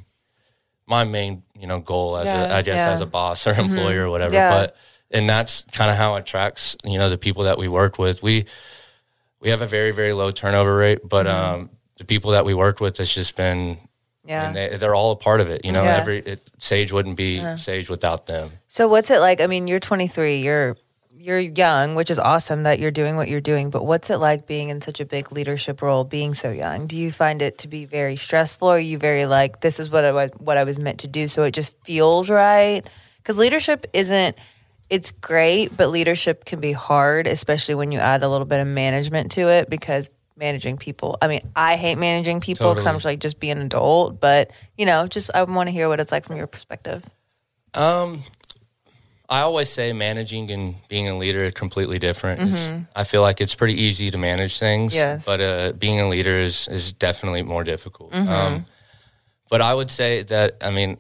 my 0.87 1.05
main 1.05 1.43
you 1.59 1.67
know 1.67 1.81
goal 1.81 2.17
as 2.17 2.27
a, 2.29 2.31
Yeah, 2.49 2.57
I 2.57 2.63
guess 2.63 2.77
yeah. 2.79 2.91
as 2.93 3.01
a 3.01 3.07
boss 3.07 3.47
or 3.47 3.53
employee 3.55 3.97
or 3.97 4.09
whatever. 4.09 4.35
Yeah. 4.35 4.51
But 4.51 4.77
and 5.11 5.29
that's 5.29 5.63
kind 5.73 5.91
of 5.91 5.97
how 5.97 6.15
it 6.17 6.27
tracks 6.27 6.77
you 6.85 6.99
know 6.99 7.09
the 7.11 7.19
people 7.19 7.45
that 7.45 7.59
we 7.59 7.69
work 7.69 7.99
with. 7.99 8.23
We 8.23 8.47
we 9.41 9.51
have 9.51 9.63
a 9.63 9.67
very 9.67 9.91
very 9.93 10.13
low 10.13 10.31
turnover 10.31 10.77
rate, 10.77 11.01
but 11.09 11.27
um, 11.27 11.71
the 11.97 12.05
people 12.05 12.31
that 12.33 12.45
we 12.45 12.55
work 12.55 12.81
with 12.81 12.97
has 12.99 13.13
just 13.13 13.37
been 13.37 13.79
Yeah. 14.25 14.47
and 14.47 14.57
they, 14.57 14.77
they're 14.77 14.95
all 14.95 15.11
a 15.13 15.17
part 15.17 15.41
of 15.41 15.49
it. 15.51 15.65
You 15.65 15.73
know, 15.73 15.83
Yeah. 15.83 15.97
every 15.97 16.19
it, 16.19 16.51
Sage 16.59 16.93
wouldn't 16.93 17.17
be 17.17 17.43
Sage 17.57 17.89
without 17.91 18.27
them. 18.27 18.53
So 18.69 18.87
what's 18.89 19.11
it 19.11 19.19
like? 19.21 19.41
I 19.41 19.47
mean, 19.47 19.67
you're 19.69 19.81
23. 19.81 20.41
You're 20.43 20.77
you're 21.21 21.39
young, 21.39 21.95
which 21.97 22.11
is 22.11 22.19
awesome 22.19 22.63
that 22.63 22.79
you're 22.79 22.91
doing 22.91 23.17
what 23.17 23.29
you're 23.29 23.43
doing. 23.43 23.69
But 23.69 23.85
what's 23.85 24.09
it 24.09 24.17
like 24.17 24.47
being 24.47 24.71
in 24.71 24.81
such 24.81 25.01
a 25.01 25.05
big 25.05 25.31
leadership 25.31 25.83
role, 25.83 26.03
being 26.03 26.33
so 26.33 26.51
young? 26.51 26.87
Do 26.87 26.97
you 26.97 27.13
find 27.13 27.43
it 27.43 27.59
to 27.59 27.69
be 27.69 27.85
very 27.85 28.17
stressful? 28.17 28.69
Or 28.69 28.77
are 28.77 28.79
you 28.79 28.97
very 28.97 29.27
like 29.27 29.61
this 29.61 29.79
is 29.79 29.91
what 29.91 30.05
I 30.05 30.13
was 30.13 30.31
what 30.39 30.57
I 30.57 30.65
was 30.65 30.79
meant 30.79 31.01
to 31.01 31.09
do, 31.09 31.29
so 31.29 31.43
it 31.43 31.53
just 31.53 31.75
feels 31.85 32.31
right? 32.31 32.83
Because 33.19 33.37
leadership 33.37 33.87
isn't. 33.93 34.37
It's 34.89 35.13
great, 35.13 35.77
but 35.77 35.91
leadership 35.91 36.45
can 36.45 36.59
be 36.59 36.73
hard, 36.73 37.29
especially 37.29 37.77
when 37.77 37.93
you 37.93 38.01
add 38.01 38.25
a 38.25 38.29
little 38.29 38.47
bit 38.47 38.59
of 38.59 38.67
management 38.67 39.31
to 39.33 39.43
it. 39.49 39.71
Because 39.71 40.11
managing 40.37 40.79
people, 40.79 41.17
I 41.23 41.29
mean, 41.29 41.49
I 41.55 41.77
hate 41.77 41.97
managing 41.97 42.41
people 42.41 42.71
because 42.71 42.87
I'm 42.87 42.97
just 42.97 43.05
like 43.05 43.21
just 43.21 43.39
be 43.39 43.51
an 43.51 43.59
adult. 43.59 44.21
But 44.21 44.51
you 44.77 44.87
know, 44.87 45.07
just 45.07 45.31
I 45.35 45.43
want 45.43 45.69
to 45.69 45.71
hear 45.71 45.89
what 45.89 46.01
it's 46.01 46.11
like 46.11 46.27
from 46.27 46.37
your 46.37 46.47
perspective. 46.47 47.05
Um, 47.75 48.25
I 49.31 49.41
always 49.43 49.71
say 49.71 49.93
managing 49.93 50.51
and 50.51 50.75
being 50.89 51.09
a 51.09 51.17
leader 51.17 51.47
are 51.47 51.53
completely 51.53 51.99
different. 51.99 52.41
It's, 52.51 52.73
I 52.97 53.05
feel 53.05 53.23
like 53.23 53.41
it's 53.41 53.55
pretty 53.55 53.81
easy 53.81 54.11
to 54.11 54.19
manage 54.19 54.59
things, 54.59 54.93
Yes. 54.93 55.25
but 55.25 55.41
uh, 55.41 55.73
being 55.79 56.01
a 56.01 56.09
leader 56.09 56.37
is 56.37 56.67
is 56.69 56.93
definitely 56.93 57.43
more 57.43 57.63
difficult. 57.65 58.13
Um, 58.13 58.67
but 59.49 59.61
I 59.61 59.73
would 59.73 59.89
say 59.91 60.25
that 60.25 60.55
I 60.61 60.71
mean, 60.71 60.97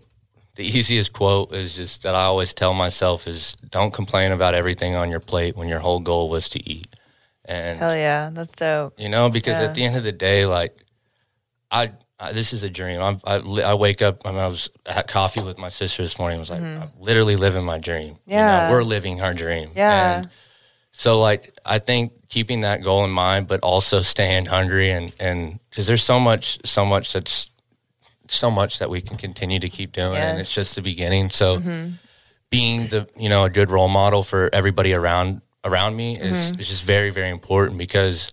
the 0.54 0.64
easiest 0.78 1.12
quote 1.12 1.52
is 1.52 1.74
just 1.74 2.02
that 2.04 2.14
I 2.14 2.24
always 2.24 2.54
tell 2.54 2.72
myself 2.72 3.26
is 3.26 3.56
don't 3.68 3.92
complain 3.92 4.30
about 4.32 4.54
everything 4.54 4.94
on 4.96 5.10
your 5.10 5.20
plate 5.20 5.56
when 5.56 5.68
your 5.68 5.80
whole 5.80 6.00
goal 6.00 6.28
was 6.30 6.48
to 6.50 6.58
eat. 6.70 6.86
And 7.44 7.78
Hell 7.80 7.96
yeah, 7.96 8.30
that's 8.32 8.52
dope. 8.52 8.94
you 9.00 9.08
know 9.08 9.28
because 9.28 9.58
Yeah. 9.58 9.64
at 9.66 9.74
the 9.74 9.84
end 9.84 9.96
of 9.96 10.04
the 10.04 10.12
day 10.12 10.46
like 10.46 10.76
i, 11.72 11.90
I 12.20 12.32
this 12.32 12.52
is 12.52 12.62
a 12.62 12.70
dream. 12.70 13.00
I'm, 13.00 13.20
I, 13.24 13.36
I 13.62 13.74
wake 13.74 14.02
up 14.02 14.22
I, 14.24 14.30
mean, 14.30 14.40
I 14.40 14.46
was 14.46 14.70
had 14.86 15.06
coffee 15.08 15.42
with 15.42 15.58
my 15.58 15.68
sister 15.68 16.02
this 16.02 16.18
morning. 16.18 16.36
I 16.36 16.40
was 16.40 16.50
like 16.50 16.60
mm-hmm. 16.60 16.82
i'm 16.82 16.90
literally 17.00 17.36
living 17.36 17.64
my 17.64 17.78
dream. 17.78 18.18
You 18.26 18.36
know, 18.36 18.42
Yeah. 18.42 18.70
we're 18.70 18.82
living 18.82 19.20
our 19.20 19.34
dream. 19.34 19.70
Yeah. 19.74 20.18
and 20.18 20.28
so 20.92 21.20
like 21.20 21.56
i 21.64 21.78
think 21.78 22.12
keeping 22.28 22.62
that 22.62 22.82
goal 22.82 23.04
in 23.04 23.10
mind 23.10 23.46
but 23.46 23.60
also 23.60 24.02
staying 24.02 24.46
hungry 24.46 24.90
and 24.90 25.14
and 25.20 25.60
because 25.70 25.86
there's 25.86 26.02
so 26.02 26.18
much 26.18 26.58
so 26.64 26.84
much 26.84 27.12
that's 27.12 27.50
so 28.32 28.50
much 28.50 28.78
that 28.78 28.90
we 28.90 29.00
can 29.00 29.16
continue 29.16 29.58
to 29.58 29.68
keep 29.68 29.92
doing 29.92 30.16
and 30.16 30.40
it's 30.40 30.54
just 30.54 30.74
the 30.74 30.82
beginning. 30.82 31.30
So 31.30 31.58
mm-hmm. 31.58 31.92
being 32.50 32.88
the 32.88 33.08
you 33.16 33.28
know 33.28 33.44
a 33.44 33.50
good 33.50 33.70
role 33.70 33.88
model 33.88 34.22
for 34.22 34.50
everybody 34.52 34.94
around 34.94 35.42
around 35.64 35.96
me 35.96 36.16
is, 36.16 36.50
mm-hmm. 36.50 36.60
is 36.60 36.68
just 36.68 36.84
very 36.84 37.10
very 37.10 37.30
important 37.30 37.78
because 37.78 38.32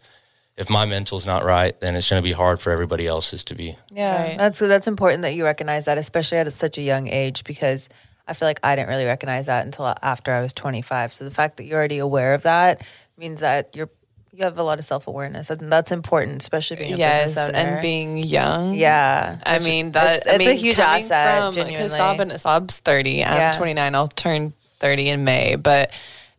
if 0.57 0.69
my 0.69 0.85
mental's 0.85 1.25
not 1.25 1.43
right 1.45 1.79
then 1.79 1.95
it's 1.95 2.09
going 2.09 2.21
to 2.21 2.27
be 2.27 2.31
hard 2.33 2.59
for 2.59 2.71
everybody 2.71 3.05
else's 3.07 3.43
to 3.43 3.53
be 3.55 3.77
Yeah, 3.91 4.23
Right. 4.29 4.37
that's 4.37 4.59
that's 4.59 4.87
important 4.87 5.21
that 5.21 5.33
you 5.35 5.43
recognize 5.45 5.85
that, 5.85 5.97
especially 5.97 6.39
at 6.39 6.51
such 6.53 6.77
a 6.77 6.81
young 6.81 7.07
age, 7.07 7.43
because 7.43 7.89
I 8.27 8.33
feel 8.33 8.47
like 8.47 8.59
I 8.63 8.75
didn't 8.75 8.89
really 8.89 9.05
recognize 9.05 9.45
that 9.45 9.65
until 9.65 9.93
after 10.01 10.33
I 10.33 10.41
was 10.41 10.51
25. 10.53 11.13
So 11.13 11.23
the 11.23 11.31
fact 11.31 11.57
that 11.57 11.63
you're 11.65 11.77
already 11.79 11.99
aware 11.99 12.33
of 12.33 12.41
that 12.43 12.81
means 13.17 13.39
that 13.41 13.75
you're 13.75 13.89
you 14.33 14.43
have 14.43 14.57
a 14.59 14.63
lot 14.63 14.77
of 14.77 14.85
self 14.85 15.07
awareness, 15.07 15.49
and 15.49 15.71
that's 15.71 15.91
important, 15.91 16.41
especially 16.43 16.75
being 16.77 16.93
a 16.93 16.97
yes, 16.97 17.29
business 17.29 17.49
owner. 17.49 17.57
and 17.57 17.81
being 17.81 18.17
young. 18.19 18.75
yeah, 18.75 19.39
I 19.45 19.57
mean 19.59 19.93
that. 19.93 20.17
it's, 20.17 20.27
I 20.27 20.29
it's 20.31 20.39
mean, 20.39 20.49
a 20.49 20.53
huge 20.53 20.77
asset. 20.77 21.39
From, 21.41 21.53
genuinely, 21.55 21.77
Because 21.77 21.95
Sob 21.95 22.19
and 22.19 22.39
Sob's 22.39 22.77
thirty. 22.79 23.23
I'm 23.23 23.35
Yeah. 23.37 23.51
29. 23.53 23.95
I'll 23.95 24.07
turn 24.09 24.53
30 24.79 25.09
in 25.09 25.23
May, 25.23 25.55
but 25.55 25.91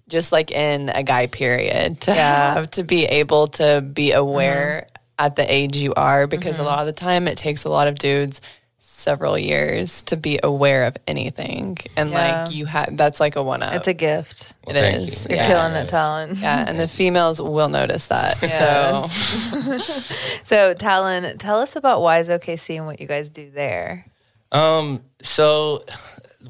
just 0.09 0.33
like 0.33 0.51
in 0.51 0.88
a 0.88 1.03
guy 1.03 1.27
period, 1.27 2.01
to 2.03 2.14
Yeah. 2.14 2.55
have 2.55 2.71
to 2.73 2.83
be 2.85 3.05
able 3.05 3.47
to 3.49 3.81
be 3.81 4.12
aware 4.12 4.87
at 5.18 5.37
the 5.37 5.44
age 5.53 5.77
you 5.77 5.94
are, 5.94 6.27
because 6.27 6.59
a 6.59 6.62
lot 6.62 6.79
of 6.81 6.87
the 6.87 6.92
time 6.92 7.27
it 7.29 7.37
takes 7.37 7.64
a 7.64 7.68
lot 7.68 7.88
of 7.88 7.97
dudes 7.97 8.40
several 8.79 9.38
years 9.38 10.03
to 10.03 10.16
be 10.16 10.40
aware 10.42 10.85
of 10.85 10.97
anything, 11.07 11.77
and 11.97 12.11
Yeah. 12.11 12.42
like 12.44 12.55
you 12.55 12.66
have 12.66 12.97
that's 12.97 13.21
like 13.21 13.37
a 13.37 13.42
one 13.42 13.62
up. 13.62 13.75
it's 13.75 13.87
a 13.88 13.94
gift. 13.94 14.55
It 14.66 14.73
Well, 14.75 14.83
thank 14.83 14.97
is. 15.09 15.25
you. 15.25 15.31
You're 15.37 15.38
Yeah. 15.44 15.47
killing 15.49 15.75
it, 15.75 15.88
Talon. 15.88 16.37
yeah, 16.40 16.64
and 16.66 16.79
the 16.81 16.88
females 16.88 17.40
will 17.40 17.68
notice 17.68 18.07
that. 18.07 18.38
Yes. 18.42 19.12
So 19.12 19.85
So, 20.44 20.75
Talon, 20.75 21.38
tell 21.38 21.61
us 21.61 21.77
about 21.77 22.01
Wise 22.03 22.29
OKC 22.29 22.77
and 22.77 22.87
what 22.87 23.01
you 23.01 23.07
guys 23.07 23.29
do 23.29 23.51
there. 23.51 24.05
um 24.53 25.03
so 25.21 25.83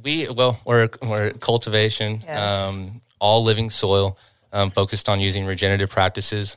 we 0.05 0.29
well 0.29 0.59
we're 0.65 0.89
we're 1.03 1.31
cultivation 1.33 2.23
Yes. 2.25 2.39
um 2.69 3.01
all 3.19 3.43
living 3.45 3.71
soil 3.71 4.19
um 4.53 4.71
focused 4.71 5.09
on 5.09 5.21
using 5.21 5.45
regenerative 5.47 5.91
practices. 5.91 6.57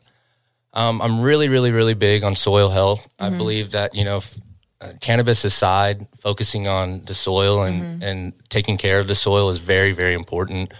Um, 0.73 1.01
I'm 1.01 1.21
really, 1.21 1.49
really, 1.49 1.71
really 1.71 1.93
big 1.95 2.23
on 2.23 2.35
soil 2.35 2.69
health. 2.69 3.07
I 3.19 3.29
believe 3.37 3.71
that 3.71 3.93
you 3.93 4.05
know, 4.05 4.17
f- 4.17 4.39
uh, 4.79 4.93
cannabis 5.01 5.43
aside, 5.43 6.07
focusing 6.19 6.67
on 6.67 7.03
the 7.05 7.13
soil 7.13 7.63
and 7.63 8.01
and 8.03 8.33
taking 8.49 8.77
care 8.77 8.99
of 8.99 9.07
the 9.07 9.15
soil 9.15 9.49
is 9.49 9.57
very, 9.59 9.91
very 9.91 10.13
important. 10.13 10.71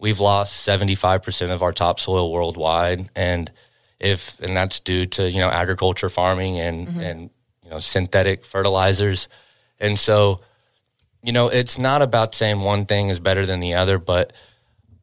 We've 0.00 0.18
lost 0.20 0.56
75 0.64 1.22
percent 1.22 1.52
of 1.52 1.62
our 1.62 1.72
topsoil 1.72 2.32
worldwide, 2.32 3.10
and 3.14 3.50
if 4.00 4.38
and 4.40 4.56
that's 4.56 4.80
due 4.80 5.06
to 5.06 5.30
you 5.30 5.38
know 5.38 5.50
agriculture, 5.50 6.08
farming, 6.08 6.58
and 6.58 6.88
and 7.00 7.30
you 7.62 7.70
know 7.70 7.78
synthetic 7.78 8.44
fertilizers, 8.44 9.28
and 9.78 9.98
so 9.98 10.40
you 11.22 11.32
know 11.32 11.48
it's 11.48 11.78
not 11.78 12.02
about 12.02 12.34
saying 12.34 12.60
one 12.60 12.86
thing 12.86 13.10
is 13.10 13.20
better 13.20 13.46
than 13.46 13.60
the 13.60 13.74
other, 13.74 13.98
but 13.98 14.32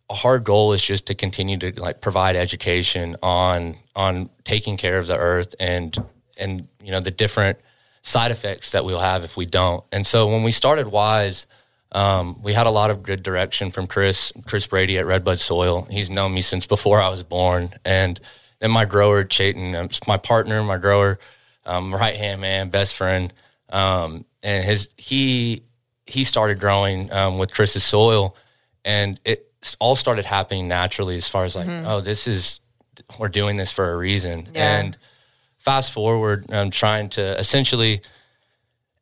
hard 0.09 0.43
goal 0.43 0.73
is 0.73 0.83
just 0.83 1.07
to 1.07 1.15
continue 1.15 1.57
to 1.57 1.71
like 1.81 2.01
provide 2.01 2.35
education 2.35 3.15
on 3.23 3.75
on 3.95 4.29
taking 4.43 4.77
care 4.77 4.99
of 4.99 5.07
the 5.07 5.17
earth 5.17 5.55
and 5.59 5.97
and 6.37 6.67
you 6.81 6.91
know 6.91 6.99
the 6.99 7.11
different 7.11 7.57
side 8.01 8.29
effects 8.31 8.71
that 8.71 8.85
we'll 8.85 8.99
have 8.99 9.23
if 9.23 9.35
we 9.35 9.45
don't. 9.45 9.83
And 9.91 10.05
so 10.05 10.27
when 10.27 10.43
we 10.43 10.51
started 10.51 10.87
Wise, 10.87 11.47
um, 11.91 12.41
we 12.43 12.53
had 12.53 12.67
a 12.67 12.71
lot 12.71 12.91
of 12.91 13.01
good 13.01 13.23
direction 13.23 13.71
from 13.71 13.87
Chris 13.87 14.31
Chris 14.45 14.67
Brady 14.67 14.97
at 14.97 15.05
Redbud 15.05 15.39
Soil. 15.39 15.87
He's 15.89 16.09
known 16.09 16.33
me 16.33 16.41
since 16.41 16.65
before 16.65 17.01
I 17.01 17.09
was 17.09 17.23
born, 17.23 17.73
and 17.83 18.19
then 18.59 18.71
my 18.71 18.85
grower 18.85 19.23
Chayton, 19.23 19.75
um, 19.75 19.89
my 20.07 20.17
partner, 20.17 20.61
my 20.61 20.77
grower, 20.77 21.19
um, 21.65 21.93
right 21.93 22.15
hand 22.15 22.41
man, 22.41 22.69
best 22.69 22.95
friend, 22.95 23.33
um, 23.69 24.25
and 24.43 24.63
his 24.63 24.89
he 24.97 25.63
he 26.05 26.23
started 26.23 26.59
growing 26.59 27.11
um, 27.11 27.39
with 27.39 27.53
Chris's 27.53 27.83
soil, 27.83 28.35
and 28.83 29.19
it 29.25 29.51
all 29.79 29.95
started 29.95 30.25
happening 30.25 30.67
naturally 30.67 31.17
as 31.17 31.27
far 31.27 31.45
as 31.45 31.55
like, 31.55 31.67
mm-hmm. 31.67 31.87
oh, 31.87 32.01
this 32.01 32.27
is 32.27 32.61
we're 33.19 33.29
doing 33.29 33.57
this 33.57 33.71
for 33.71 33.91
a 33.91 33.97
reason, 33.97 34.49
Yeah. 34.53 34.79
and 34.79 34.97
fast 35.57 35.91
forward, 35.91 36.45
I'm 36.51 36.69
trying 36.69 37.09
to 37.09 37.37
essentially 37.39 38.01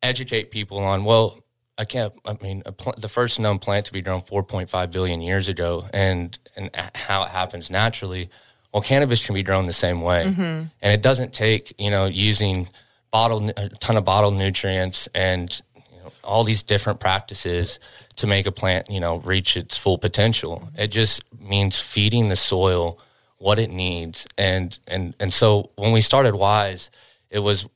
educate 0.02 0.50
people 0.50 0.78
on 0.78 1.04
well. 1.04 1.38
I 1.76 1.84
can't. 1.84 2.12
I 2.24 2.36
mean, 2.40 2.62
a 2.66 2.72
pl- 2.72 2.94
the 2.96 3.08
first 3.08 3.40
known 3.40 3.58
plant 3.58 3.86
to 3.86 3.92
be 3.92 4.00
grown 4.00 4.22
4.5 4.22 4.92
billion 4.92 5.20
years 5.20 5.48
ago, 5.48 5.86
and 5.92 6.38
and 6.56 6.70
how 6.94 7.24
it 7.24 7.30
happens 7.30 7.70
naturally. 7.70 8.30
Well, 8.72 8.82
cannabis 8.82 9.24
can 9.24 9.34
be 9.34 9.42
grown 9.42 9.66
the 9.66 9.72
same 9.72 10.00
way, 10.00 10.26
mm-hmm. 10.26 10.42
and 10.42 10.70
it 10.82 11.02
doesn't 11.02 11.32
take 11.32 11.74
you 11.78 11.90
know 11.90 12.06
using 12.06 12.68
bottled 13.10 13.52
a 13.56 13.68
ton 13.68 13.96
of 13.96 14.04
bottled 14.04 14.34
nutrients 14.36 15.08
and 15.14 15.62
you 15.76 15.98
know, 15.98 16.12
all 16.24 16.42
these 16.42 16.64
different 16.64 16.98
practices 16.98 17.78
to 18.16 18.26
make 18.26 18.46
a 18.46 18.52
plant 18.52 18.90
you 18.90 19.00
know 19.00 19.16
reach 19.16 19.56
its 19.56 19.76
full 19.76 19.98
potential. 19.98 20.68
It 20.76 20.88
just 20.88 21.22
means 21.38 21.78
feeding 21.78 22.28
the 22.28 22.36
soil 22.36 22.98
what 23.38 23.58
it 23.58 23.70
needs, 23.70 24.26
and 24.38 24.78
and 24.86 25.14
and 25.20 25.32
so 25.32 25.70
when 25.76 25.92
we 25.92 26.00
started 26.00 26.34
Wise, 26.34 26.90
it 27.30 27.40
was 27.40 27.68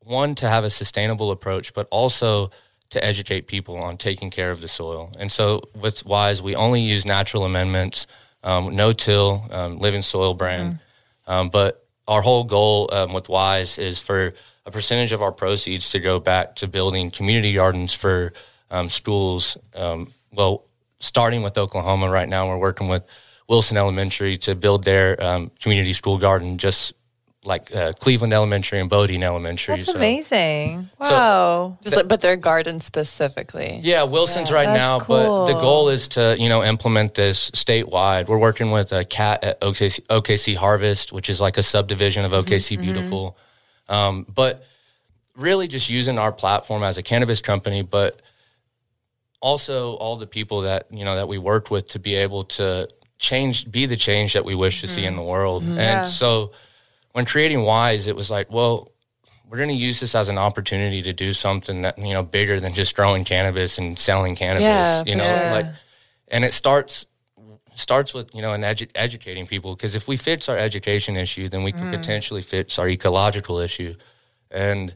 one 0.00 0.34
to 0.36 0.48
have 0.48 0.64
a 0.64 0.70
sustainable 0.70 1.30
approach, 1.30 1.74
but 1.74 1.88
also 1.90 2.50
to 2.90 3.04
educate 3.04 3.46
people 3.46 3.76
on 3.76 3.96
taking 3.96 4.30
care 4.30 4.50
of 4.50 4.60
the 4.60 4.68
soil. 4.68 5.10
And 5.18 5.32
so 5.32 5.62
with 5.74 6.04
Wise, 6.06 6.40
we 6.42 6.54
only 6.54 6.82
use 6.82 7.04
natural 7.04 7.44
amendments, 7.44 8.06
um, 8.42 8.76
no 8.76 8.92
till, 8.92 9.46
um, 9.50 9.78
living 9.78 10.02
soil 10.02 10.34
brand. 10.34 10.78
Um, 11.26 11.48
but 11.48 11.86
our 12.06 12.22
whole 12.22 12.44
goal 12.44 12.88
um, 12.92 13.12
with 13.12 13.28
Wise 13.28 13.78
is 13.78 13.98
for 13.98 14.34
a 14.66 14.70
percentage 14.70 15.12
of 15.12 15.22
our 15.22 15.32
proceeds 15.32 15.90
to 15.90 16.00
go 16.00 16.20
back 16.20 16.56
to 16.56 16.68
building 16.68 17.10
community 17.10 17.54
gardens 17.54 17.92
for 17.92 18.32
um, 18.74 18.88
schools. 18.90 19.56
Um, 19.74 20.12
well, 20.32 20.64
starting 20.98 21.42
with 21.42 21.56
Oklahoma 21.56 22.10
right 22.10 22.28
now, 22.28 22.48
we're 22.48 22.58
working 22.58 22.88
with 22.88 23.04
Wilson 23.48 23.76
Elementary 23.76 24.36
to 24.38 24.54
build 24.54 24.84
their 24.84 25.22
um, 25.22 25.50
community 25.60 25.92
school 25.92 26.18
garden 26.18 26.58
just 26.58 26.92
like 27.46 27.74
uh, 27.76 27.92
Cleveland 28.00 28.32
Elementary 28.32 28.80
and 28.80 28.88
Bodine 28.88 29.22
Elementary. 29.22 29.74
That's 29.76 29.86
So- 29.86 29.94
amazing. 29.94 30.88
So- 30.98 31.10
Wow. 31.10 31.78
Just 31.82 31.94
like, 31.94 32.08
but 32.08 32.20
their 32.20 32.36
garden 32.36 32.80
specifically. 32.80 33.80
Yeah, 33.82 34.04
Wilson's 34.04 34.50
right 34.50 34.64
that's 34.64 34.78
now, 34.78 34.98
but 34.98 35.44
the 35.46 35.52
goal 35.52 35.90
is 35.90 36.08
to 36.08 36.36
you 36.38 36.48
know 36.48 36.64
implement 36.64 37.14
this 37.14 37.50
statewide. 37.50 38.28
We're 38.28 38.38
working 38.38 38.70
with 38.70 38.92
a 38.92 39.04
cat 39.04 39.44
at 39.44 39.60
OKC, 39.60 40.00
OKC 40.06 40.56
Harvest, 40.56 41.12
which 41.12 41.28
is 41.28 41.38
like 41.40 41.58
a 41.58 41.62
subdivision 41.62 42.24
of 42.24 42.32
OKC 42.32 42.80
Beautiful, 42.80 43.36
um, 43.90 44.26
but 44.34 44.64
really 45.36 45.68
just 45.68 45.90
using 45.90 46.18
our 46.18 46.32
platform 46.32 46.82
as 46.82 46.96
a 46.96 47.02
cannabis 47.02 47.42
company, 47.42 47.82
but 47.82 48.22
also 49.44 49.96
all 49.96 50.16
the 50.16 50.26
people 50.26 50.62
that 50.62 50.86
you 50.90 51.04
know 51.04 51.16
that 51.16 51.28
we 51.28 51.36
work 51.36 51.70
with 51.70 51.86
to 51.88 51.98
be 51.98 52.14
able 52.14 52.44
to 52.44 52.88
change, 53.18 53.70
be 53.70 53.84
the 53.84 53.96
change 53.96 54.32
that 54.32 54.44
we 54.44 54.54
wish 54.54 54.80
to 54.80 54.88
see 54.88 55.04
in 55.04 55.12
mm-hmm. 55.12 55.18
the 55.18 55.22
world. 55.22 55.62
Mm-hmm. 55.62 55.76
Yeah. 55.76 55.98
And 55.98 56.08
so 56.08 56.52
when 57.12 57.26
creating 57.26 57.62
Wise, 57.62 58.08
it 58.08 58.16
was 58.16 58.30
like, 58.30 58.50
well, 58.50 58.90
we're 59.48 59.58
going 59.58 59.68
to 59.68 59.74
use 59.74 60.00
this 60.00 60.14
as 60.14 60.30
an 60.30 60.38
opportunity 60.38 61.02
to 61.02 61.12
do 61.12 61.34
something 61.34 61.82
that 61.82 61.98
you 61.98 62.14
know 62.14 62.22
bigger 62.22 62.58
than 62.58 62.72
just 62.72 62.96
growing 62.96 63.22
cannabis 63.22 63.76
and 63.76 63.98
selling 63.98 64.34
cannabis. 64.34 64.62
Yeah, 64.62 65.02
you 65.06 65.14
know, 65.14 65.24
sure. 65.24 65.50
like, 65.50 65.66
and 66.28 66.42
it 66.42 66.54
starts 66.54 67.04
starts 67.74 68.14
with 68.14 68.34
you 68.34 68.40
know 68.40 68.54
an 68.54 68.62
edu- 68.62 68.90
educating 68.94 69.46
people 69.46 69.76
because 69.76 69.94
if 69.94 70.08
we 70.08 70.16
fix 70.16 70.48
our 70.48 70.56
education 70.56 71.18
issue, 71.18 71.50
then 71.50 71.62
we 71.62 71.70
can 71.70 71.92
mm. 71.92 71.96
potentially 71.96 72.40
fix 72.40 72.78
our 72.78 72.88
ecological 72.88 73.58
issue, 73.58 73.94
and 74.50 74.94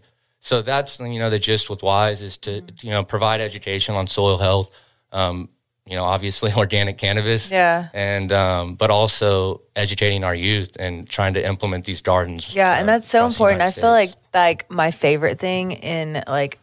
so 0.49 0.63
that's 0.63 0.99
you 0.99 1.19
know 1.19 1.29
the 1.31 1.39
gist 1.39 1.69
with 1.69 1.83
Wise 1.83 2.23
is 2.23 2.39
to 2.39 2.63
you 2.81 2.91
know 2.91 3.05
provide 3.05 3.41
education 3.41 3.95
on 3.95 4.07
soil 4.07 4.39
health. 4.39 4.71
Um, 5.13 5.49
you 5.87 5.97
know, 5.97 6.05
obviously 6.05 6.53
organic 6.57 6.97
cannabis, 6.99 7.51
Yeah. 7.51 7.89
and 7.93 8.31
um, 8.33 8.75
but 8.75 8.91
also 8.91 9.63
educating 9.77 10.25
our 10.25 10.35
youth 10.35 10.77
and 10.79 11.09
trying 11.09 11.35
to 11.35 11.47
implement 11.47 11.85
these 11.85 12.03
gardens. 12.03 12.55
Yeah, 12.55 12.73
uh, 12.73 12.77
and 12.79 12.89
that's 12.89 13.09
so 13.09 13.27
important. 13.27 13.63
I 13.63 13.71
feel 13.73 13.91
like 13.91 14.11
like 14.35 14.71
my 14.71 14.91
favorite 14.91 15.39
thing 15.39 15.73
in 15.73 16.23
like 16.27 16.59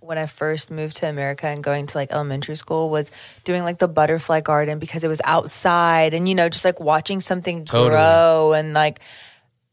when 0.00 0.18
I 0.18 0.26
first 0.26 0.70
moved 0.70 0.96
to 0.98 1.08
America 1.08 1.46
and 1.46 1.62
going 1.62 1.86
to 1.86 1.98
like 1.98 2.10
elementary 2.12 2.56
school 2.56 2.88
was 2.90 3.10
doing 3.44 3.62
like 3.62 3.78
the 3.78 3.88
butterfly 3.88 4.40
garden 4.40 4.78
because 4.78 5.04
it 5.04 5.08
was 5.08 5.20
outside 5.24 6.14
and 6.14 6.28
you 6.28 6.34
know 6.34 6.48
just 6.48 6.64
like 6.64 6.80
watching 6.80 7.20
something 7.20 7.64
Totally. 7.66 7.90
grow 7.90 8.52
and 8.54 8.72
like 8.72 9.00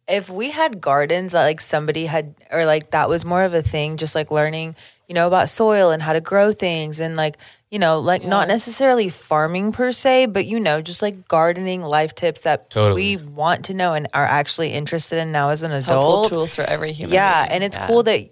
if 0.08 0.30
we 0.30 0.52
had 0.52 0.80
gardens 0.82 1.32
that 1.32 1.44
like 1.44 1.60
somebody 1.62 2.06
had 2.06 2.36
or 2.52 2.66
like 2.66 2.92
that 2.92 3.10
was 3.10 3.26
more 3.26 3.44
of 3.44 3.54
a 3.54 3.62
thing 3.64 3.98
just 3.98 4.14
like 4.16 4.30
learning 4.32 4.76
you 5.08 5.16
know 5.16 5.28
about 5.28 5.50
soil 5.50 5.92
and 5.92 6.02
how 6.04 6.14
to 6.14 6.22
grow 6.22 6.52
things 6.52 7.00
and 7.00 7.16
like 7.16 7.38
you 7.72 7.80
know 7.80 8.00
like 8.00 8.24
not 8.24 8.48
necessarily 8.48 9.10
farming 9.10 9.72
per 9.72 9.92
se 9.92 10.28
but 10.28 10.46
you 10.46 10.60
know 10.60 10.82
just 10.82 11.02
like 11.02 11.28
gardening 11.28 11.82
life 11.82 12.14
tips 12.14 12.42
that 12.42 12.70
Totally. 12.70 13.18
we 13.18 13.24
want 13.24 13.66
to 13.66 13.74
know 13.74 13.94
and 13.94 14.08
are 14.14 14.26
actually 14.26 14.72
interested 14.74 15.18
in 15.18 15.32
now 15.32 15.50
as 15.50 15.64
an 15.64 15.72
Helpful 15.72 15.94
adult 15.96 16.34
tools 16.34 16.56
for 16.56 16.62
every 16.64 16.92
human. 16.92 17.14
yeah 17.14 17.44
being. 17.44 17.54
and 17.56 17.64
it's 17.64 17.78
Yeah. 17.78 17.88
cool 17.88 18.04
that 18.04 18.30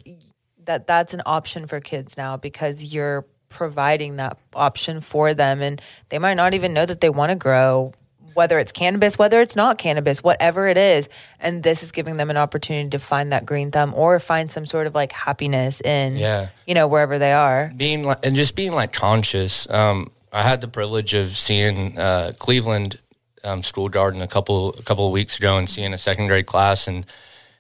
that 0.66 0.88
that's 0.88 1.14
an 1.14 1.22
option 1.26 1.66
for 1.68 1.80
kids 1.80 2.16
now 2.18 2.38
because 2.38 2.84
you're 2.84 3.26
providing 3.50 4.16
that 4.18 4.38
option 4.56 5.02
for 5.02 5.34
them 5.34 5.62
and 5.62 5.82
they 6.10 6.18
might 6.20 6.34
not 6.36 6.54
even 6.54 6.74
know 6.74 6.86
that 6.86 7.02
they 7.02 7.10
want 7.10 7.30
to 7.32 7.36
grow 7.36 7.92
whether 8.34 8.60
it's 8.60 8.72
cannabis 8.72 9.18
whether 9.18 9.42
it's 9.42 9.56
not 9.56 9.78
cannabis 9.78 10.24
whatever 10.24 10.68
it 10.68 10.78
is 10.78 11.10
and 11.40 11.64
this 11.64 11.84
is 11.84 11.92
giving 11.92 12.18
them 12.18 12.30
an 12.30 12.38
opportunity 12.38 12.90
to 12.90 13.00
find 13.00 13.32
that 13.32 13.46
green 13.46 13.72
thumb 13.72 13.94
or 13.96 14.20
find 14.20 14.52
some 14.52 14.66
sort 14.66 14.88
of 14.88 14.94
like 14.96 15.12
happiness 15.12 15.82
in 15.82 16.16
Yeah. 16.18 16.50
you 16.68 16.74
know 16.74 16.88
wherever 16.88 17.20
they 17.20 17.34
are 17.34 17.72
being 17.76 18.04
like, 18.04 18.20
and 18.26 18.36
just 18.36 18.56
being 18.56 18.72
like 18.74 18.94
conscious. 18.94 19.70
Um, 19.70 20.12
I 20.32 20.42
had 20.42 20.62
the 20.62 20.68
privilege 20.68 21.14
of 21.14 21.38
seeing 21.38 21.98
uh, 22.00 22.34
Cleveland 22.40 23.00
um, 23.44 23.62
School 23.62 23.88
Garden 23.90 24.22
a 24.22 24.28
couple 24.28 24.70
a 24.72 24.82
couple 24.84 25.06
of 25.06 25.12
weeks 25.12 25.38
ago 25.38 25.58
and 25.58 25.70
seeing 25.70 25.94
a 25.94 25.98
second 25.98 26.28
grade 26.28 26.46
class 26.48 26.88
and 26.88 27.06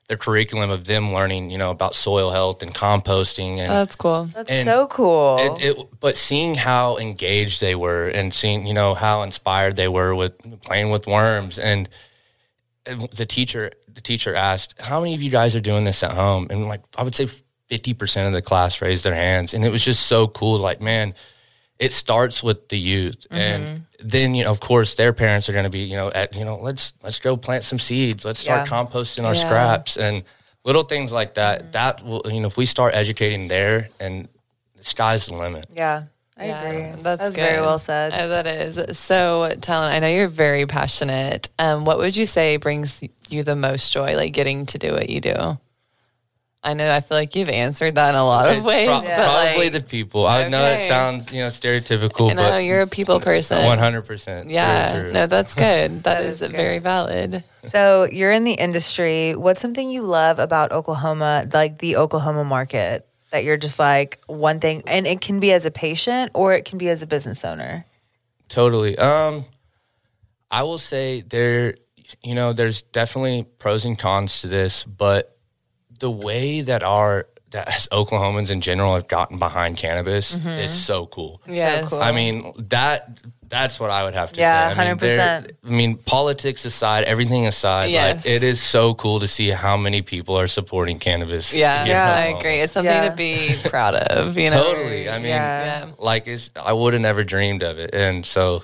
the 0.09 0.17
curriculum 0.17 0.69
of 0.69 0.85
them 0.85 1.13
learning, 1.13 1.49
you 1.49 1.57
know, 1.57 1.71
about 1.71 1.95
soil 1.95 2.31
health 2.31 2.61
and 2.61 2.73
composting 2.73 3.59
and 3.59 3.71
Oh, 3.71 3.75
that's 3.75 3.95
cool. 3.95 4.25
that's 4.33 4.63
so 4.63 4.87
cool 4.87 5.37
it, 5.39 5.63
it, 5.63 5.87
but 5.99 6.17
seeing 6.17 6.55
how 6.55 6.97
engaged 6.97 7.61
they 7.61 7.73
were 7.75 8.09
and 8.09 8.33
seeing, 8.33 8.67
you 8.67 8.73
know, 8.73 8.93
how 8.93 9.21
inspired 9.23 9.75
they 9.75 9.87
were 9.87 10.13
with 10.13 10.33
playing 10.61 10.91
with 10.91 11.07
worms 11.07 11.57
and 11.57 11.87
and 12.85 13.09
the 13.15 13.25
teacher, 13.25 13.71
the 13.87 14.01
teacher 14.01 14.35
asked, 14.35 14.75
how 14.79 14.99
many 14.99 15.15
of 15.15 15.21
you 15.21 15.29
guys 15.29 15.55
are 15.55 15.61
doing 15.61 15.85
this 15.85 16.03
at 16.03 16.11
home? 16.11 16.47
And 16.49 16.67
like, 16.67 16.81
I 16.97 17.03
would 17.03 17.15
say 17.15 17.27
50% 17.69 18.27
of 18.27 18.33
the 18.33 18.41
class 18.41 18.81
raised 18.81 19.05
their 19.05 19.15
hands. 19.15 19.53
And 19.53 19.63
it 19.63 19.71
was 19.71 19.85
just 19.85 20.07
so 20.07 20.27
cool. 20.27 20.57
Like, 20.59 20.81
man, 20.81 21.13
it 21.79 21.91
starts 21.91 22.43
with 22.43 22.69
the 22.69 22.77
youth. 22.77 23.25
And 23.31 23.85
then, 23.99 24.35
you 24.35 24.43
know, 24.43 24.51
of 24.51 24.59
course 24.59 24.95
their 24.95 25.13
parents 25.13 25.49
are 25.49 25.53
going 25.53 25.63
to 25.65 25.69
be, 25.69 25.79
you 25.79 25.95
know, 25.95 26.11
at, 26.11 26.35
you 26.35 26.45
know, 26.45 26.57
let's, 26.57 26.93
let's 27.03 27.19
go 27.19 27.35
plant 27.37 27.63
some 27.63 27.79
seeds. 27.79 28.25
Let's 28.25 28.39
start 28.39 28.67
Yeah. 28.69 28.83
composting 28.83 29.23
our 29.25 29.33
Yeah. 29.33 29.45
scraps 29.47 29.97
and 29.97 30.23
little 30.63 30.83
things 30.83 31.11
like 31.11 31.33
that. 31.35 31.71
That 31.73 32.03
will, 32.05 32.21
you 32.25 32.39
know, 32.41 32.47
if 32.47 32.57
we 32.57 32.65
start 32.65 32.93
educating 32.93 33.47
there 33.47 33.89
and 33.99 34.27
the 34.77 34.83
sky's 34.83 35.25
the 35.27 35.35
limit. 35.35 35.65
yeah 35.75 36.03
i 36.37 36.45
Yeah, 36.45 36.61
agree 36.63 37.01
That's, 37.03 37.23
that's 37.23 37.35
very 37.35 37.61
well 37.61 37.77
said 37.79 38.13
Uh, 38.13 38.27
that 38.27 38.47
is. 38.47 38.97
So, 38.97 39.53
Talon, 39.61 39.91
I 39.91 39.99
know 39.99 40.07
you're 40.07 40.27
very 40.27 40.65
passionate. 40.65 41.49
Um, 41.59 41.85
what 41.85 41.97
would 41.99 42.15
you 42.15 42.25
say 42.25 42.57
brings 42.57 43.03
you 43.29 43.43
the 43.43 43.55
most 43.55 43.91
joy, 43.93 44.15
like 44.15 44.33
getting 44.33 44.65
to 44.67 44.77
do 44.77 44.93
what 44.93 45.09
you 45.09 45.21
do? 45.21 45.57
I 46.65 46.73
know. 46.73 46.89
I 46.89 47.01
feel 47.01 47.17
like 47.17 47.35
you've 47.35 47.49
answered 47.49 47.95
that 47.95 48.09
in 48.09 48.15
a 48.15 48.25
lot 48.25 48.47
of 48.47 48.57
It's 48.57 48.65
ways, 48.65 48.87
pro- 48.87 49.01
but 49.01 49.15
probably 49.15 49.63
like, 49.63 49.73
the 49.73 49.81
people. 49.81 50.25
I 50.25 50.47
know 50.47 50.63
it 50.63 50.87
sounds 50.87 51.29
you 51.31 51.39
know 51.39 51.47
stereotypical, 51.47 52.29
you 52.29 52.35
know, 52.35 52.49
but 52.49 52.63
you're 52.63 52.81
a 52.81 52.87
people 52.87 53.19
person. 53.19 53.65
one 53.65 53.79
hundred 53.79 54.03
percent. 54.03 54.49
Yeah, 54.49 55.09
no, 55.11 55.27
that's 55.27 55.55
good. 55.55 56.03
that 56.03 56.23
is, 56.23 56.41
is 56.41 56.51
very 56.51 56.79
valid. 56.79 57.43
So 57.67 58.07
you're 58.09 58.31
in 58.31 58.45
the 58.45 58.53
industry. 58.53 59.35
What's 59.35 59.61
something 59.61 59.89
you 59.89 60.03
love 60.03 60.39
about 60.39 60.71
Oklahoma, 60.71 61.49
like 61.53 61.79
the 61.79 61.97
Oklahoma 61.97 62.45
market, 62.45 63.05
that 63.31 63.43
you're 63.43 63.57
just 63.57 63.77
like 63.77 64.21
one 64.27 64.61
thing, 64.61 64.83
and 64.87 65.05
it 65.05 65.19
can 65.19 65.41
be 65.41 65.51
as 65.51 65.65
a 65.65 65.71
patient 65.71 66.31
or 66.33 66.53
it 66.53 66.63
can 66.63 66.77
be 66.77 66.87
as 66.87 67.01
a 67.01 67.07
business 67.07 67.43
owner. 67.43 67.85
Totally. 68.47 68.97
Um, 68.97 69.45
I 70.49 70.63
will 70.63 70.77
say 70.77 71.21
there, 71.21 71.75
you 72.23 72.35
know, 72.35 72.53
there's 72.53 72.83
definitely 72.83 73.43
pros 73.57 73.83
and 73.83 73.97
cons 73.97 74.41
to 74.41 74.47
this, 74.47 74.83
but 74.83 75.32
the 75.99 76.11
way 76.11 76.61
that 76.61 76.83
our 76.83 77.27
that 77.51 77.67
as 77.67 77.87
Oklahomans 77.91 78.49
in 78.49 78.61
general 78.61 78.95
have 78.95 79.07
gotten 79.07 79.37
behind 79.37 79.77
cannabis 79.77 80.31
is 80.35 80.37
mm-hmm. 80.37 80.67
so 80.67 81.05
cool. 81.05 81.41
Yes. 81.47 81.89
cool. 81.89 82.01
I 82.01 82.11
mean 82.11 82.53
that 82.69 83.21
that's 83.47 83.79
what 83.79 83.91
I 83.91 84.03
would 84.03 84.15
have 84.15 84.31
to 84.33 84.39
Yeah, 84.39 84.73
say. 84.73 84.81
I 84.81 84.87
mean, 84.87 84.97
100%. 84.97 85.51
I 85.63 85.69
mean, 85.69 85.97
politics 85.97 86.65
aside, 86.65 87.03
everything 87.03 87.45
aside, 87.45 87.91
Yes. 87.91 88.25
like 88.25 88.33
it 88.33 88.41
is 88.41 88.59
so 88.59 88.95
cool 88.95 89.19
to 89.19 89.27
see 89.27 89.49
how 89.49 89.77
many 89.77 90.01
people 90.01 90.35
are 90.39 90.47
supporting 90.47 90.97
cannabis. 90.97 91.53
Yeah, 91.53 91.85
yeah, 91.85 92.13
I 92.15 92.37
agree. 92.39 92.55
It's 92.55 92.73
something 92.73 92.91
Yeah. 92.91 93.09
to 93.09 93.15
be 93.15 93.55
proud 93.69 93.93
of. 93.93 94.35
You 94.39 94.49
know, 94.49 94.63
Totally. 94.63 95.07
I 95.07 95.19
mean, 95.19 95.27
Yeah. 95.27 95.85
yeah. 95.85 95.91
like 95.99 96.25
it's 96.25 96.49
I 96.55 96.73
would 96.73 96.93
have 96.93 97.01
never 97.03 97.23
dreamed 97.23 97.61
of 97.61 97.77
it, 97.77 97.93
and 97.93 98.25
so 98.25 98.63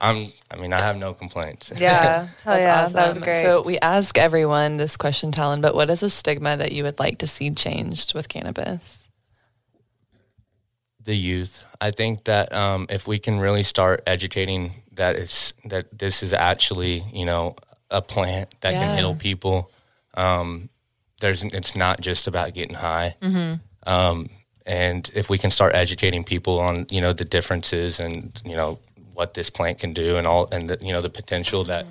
I'm. 0.00 0.26
I 0.50 0.56
mean, 0.56 0.72
I 0.72 0.78
have 0.78 0.96
no 0.96 1.12
complaints. 1.14 1.72
Yeah, 1.76 2.26
hell 2.44 2.54
That's 2.54 2.64
yeah, 2.64 2.82
awesome. 2.82 2.92
that 2.96 3.08
was 3.08 3.18
great. 3.18 3.42
So 3.44 3.62
we 3.62 3.78
ask 3.80 4.16
everyone 4.18 4.76
this 4.78 4.96
question, 4.96 5.30
Talon, 5.32 5.60
but 5.60 5.74
what 5.74 5.90
is 5.90 6.02
a 6.02 6.08
stigma 6.10 6.56
that 6.56 6.72
you 6.72 6.84
would 6.84 6.98
like 6.98 7.18
to 7.18 7.26
see 7.26 7.50
changed 7.50 8.14
with 8.14 8.28
cannabis? 8.28 8.96
the 11.02 11.14
youth. 11.16 11.64
I 11.80 11.90
think 11.92 12.24
that 12.24 12.52
um, 12.52 12.86
if 12.90 13.06
we 13.08 13.18
can 13.18 13.40
really 13.40 13.62
start 13.62 14.02
educating 14.06 14.74
that 14.92 15.16
it's 15.16 15.54
that 15.64 15.86
this 15.98 16.22
is 16.22 16.32
actually 16.34 17.04
you 17.12 17.24
know 17.24 17.56
a 17.90 18.02
plant 18.02 18.54
that 18.60 18.74
Yeah. 18.74 18.80
can 18.80 18.98
heal 18.98 19.14
people. 19.14 19.70
Um, 20.14 20.68
there's 21.20 21.42
it's 21.44 21.74
not 21.74 22.00
just 22.00 22.26
about 22.26 22.52
getting 22.54 22.74
high. 22.76 23.16
Um, 23.86 24.28
and 24.66 25.10
if 25.14 25.30
we 25.30 25.38
can 25.38 25.50
start 25.50 25.74
educating 25.74 26.22
people 26.22 26.58
on 26.60 26.86
you 26.90 27.00
know 27.00 27.12
the 27.14 27.24
differences 27.24 27.98
and 27.98 28.40
you 28.44 28.54
know 28.54 28.78
what 29.20 29.34
this 29.34 29.50
plant 29.50 29.78
can 29.78 29.92
do 29.92 30.16
and 30.18 30.26
all 30.26 30.48
and 30.50 30.70
the, 30.70 30.76
you 30.86 30.92
know 30.94 31.02
the 31.02 31.10
potential 31.20 31.62
that 31.64 31.84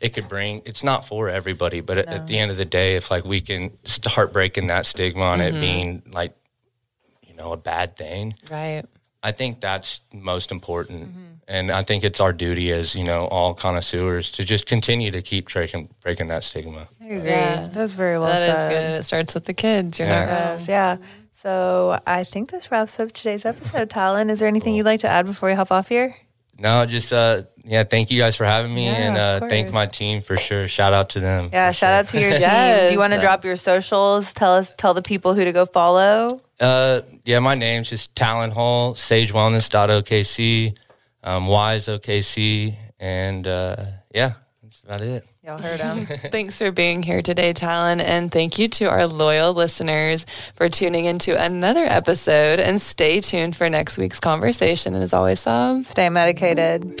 it 0.00 0.10
could 0.14 0.28
bring 0.28 0.62
it's 0.64 0.84
not 0.90 1.00
for 1.10 1.28
everybody 1.28 1.80
but 1.80 1.98
at, 1.98 2.06
at 2.06 2.26
the 2.28 2.38
end 2.38 2.50
of 2.52 2.56
the 2.56 2.64
day 2.64 2.94
if 2.94 3.10
like 3.10 3.24
we 3.24 3.40
can 3.40 3.62
start 3.84 4.32
breaking 4.32 4.68
that 4.68 4.86
stigma 4.86 5.24
on 5.24 5.40
it 5.40 5.50
mm-hmm. 5.50 5.60
being 5.60 5.88
like 6.20 6.32
you 7.28 7.34
know 7.34 7.52
a 7.52 7.56
bad 7.56 7.96
thing 7.96 8.34
Right. 8.50 8.84
I 9.22 9.32
think 9.32 9.60
that's 9.60 10.02
most 10.12 10.52
important. 10.52 11.08
Mm-hmm. 11.08 11.32
And 11.48 11.72
I 11.72 11.82
think 11.82 12.04
it's 12.04 12.20
our 12.20 12.32
duty 12.32 12.70
as, 12.70 12.94
you 12.94 13.02
know, 13.02 13.26
all 13.26 13.54
connoisseurs 13.54 14.30
to 14.32 14.44
just 14.44 14.66
continue 14.66 15.10
to 15.10 15.20
keep 15.20 15.50
breaking, 15.52 15.88
breaking 16.00 16.28
that 16.28 16.44
stigma. 16.44 16.86
I 17.00 17.04
agree. 17.06 17.30
Yeah. 17.30 17.66
That 17.66 17.82
was 17.86 17.92
very 17.92 18.18
well 18.20 18.28
That 18.28 18.48
is 18.48 18.54
said. 18.54 18.68
good. 18.70 19.00
It 19.00 19.02
starts 19.02 19.34
with 19.34 19.46
the 19.46 19.54
kids. 19.54 19.98
You're 19.98 20.06
Yeah. 20.06 20.20
not 20.26 20.30
wrong. 20.30 20.58
Yes, 20.58 20.68
yeah. 20.68 20.96
So 21.42 21.98
I 22.06 22.22
think 22.22 22.52
this 22.52 22.70
wraps 22.70 23.00
up 23.00 23.10
today's 23.10 23.44
episode. 23.44 23.90
Talon, 23.90 24.30
is 24.30 24.38
there 24.38 24.48
anything 24.48 24.76
you'd 24.76 24.86
like 24.86 25.00
to 25.00 25.08
add 25.08 25.26
before 25.26 25.48
we 25.48 25.56
hop 25.56 25.72
off 25.72 25.88
here? 25.88 26.14
No, 26.58 26.86
just, 26.86 27.12
uh, 27.12 27.42
yeah, 27.64 27.84
thank 27.84 28.10
you 28.10 28.18
guys 28.18 28.36
for 28.36 28.44
having 28.44 28.74
me 28.74 28.86
Yeah, 28.86 28.92
and 28.92 29.16
uh, 29.16 29.48
thank 29.48 29.72
my 29.72 29.86
team 29.86 30.22
for 30.22 30.36
sure. 30.36 30.68
Shout 30.68 30.92
out 30.92 31.10
to 31.10 31.20
them. 31.20 31.50
Yeah, 31.52 31.70
shout 31.72 31.90
sure. 31.90 31.98
out 31.98 32.06
to 32.08 32.20
your 32.20 32.30
team. 32.38 32.40
Yes. 32.40 32.88
Do 32.88 32.94
you 32.94 32.98
want 32.98 33.12
to 33.12 33.20
drop 33.20 33.44
your 33.44 33.56
socials? 33.56 34.32
Tell 34.32 34.54
us, 34.54 34.72
tell 34.78 34.94
the 34.94 35.02
people 35.02 35.34
who 35.34 35.44
to 35.44 35.52
go 35.52 35.66
follow. 35.66 36.40
Uh, 36.58 37.02
yeah, 37.24 37.40
my 37.40 37.54
name's 37.54 37.90
just 37.90 38.14
Talon 38.14 38.50
Hull, 38.50 38.94
sagewellness.okc, 38.94 40.76
um, 41.24 41.46
Wise 41.48 41.86
OKC, 41.86 42.76
and 42.98 43.46
uh, 43.46 43.76
yeah, 44.14 44.34
that's 44.62 44.80
about 44.80 45.02
it. 45.02 45.24
Y'all 45.46 45.62
heard 45.62 45.80
him. 45.80 46.06
Thanks 46.32 46.58
for 46.58 46.72
being 46.72 47.04
here 47.04 47.22
today, 47.22 47.52
Talon. 47.52 48.00
And 48.00 48.32
thank 48.32 48.58
you 48.58 48.66
to 48.66 48.86
our 48.86 49.06
loyal 49.06 49.52
listeners 49.52 50.26
for 50.56 50.68
tuning 50.68 51.04
into 51.04 51.40
another 51.40 51.84
episode. 51.84 52.58
And 52.58 52.82
stay 52.82 53.20
tuned 53.20 53.54
for 53.54 53.70
next 53.70 53.96
week's 53.96 54.18
conversation. 54.18 54.94
And 54.94 55.04
as 55.04 55.12
always, 55.12 55.38
Sobs. 55.38 55.86
Stay 55.86 56.08
medicated. 56.08 57.00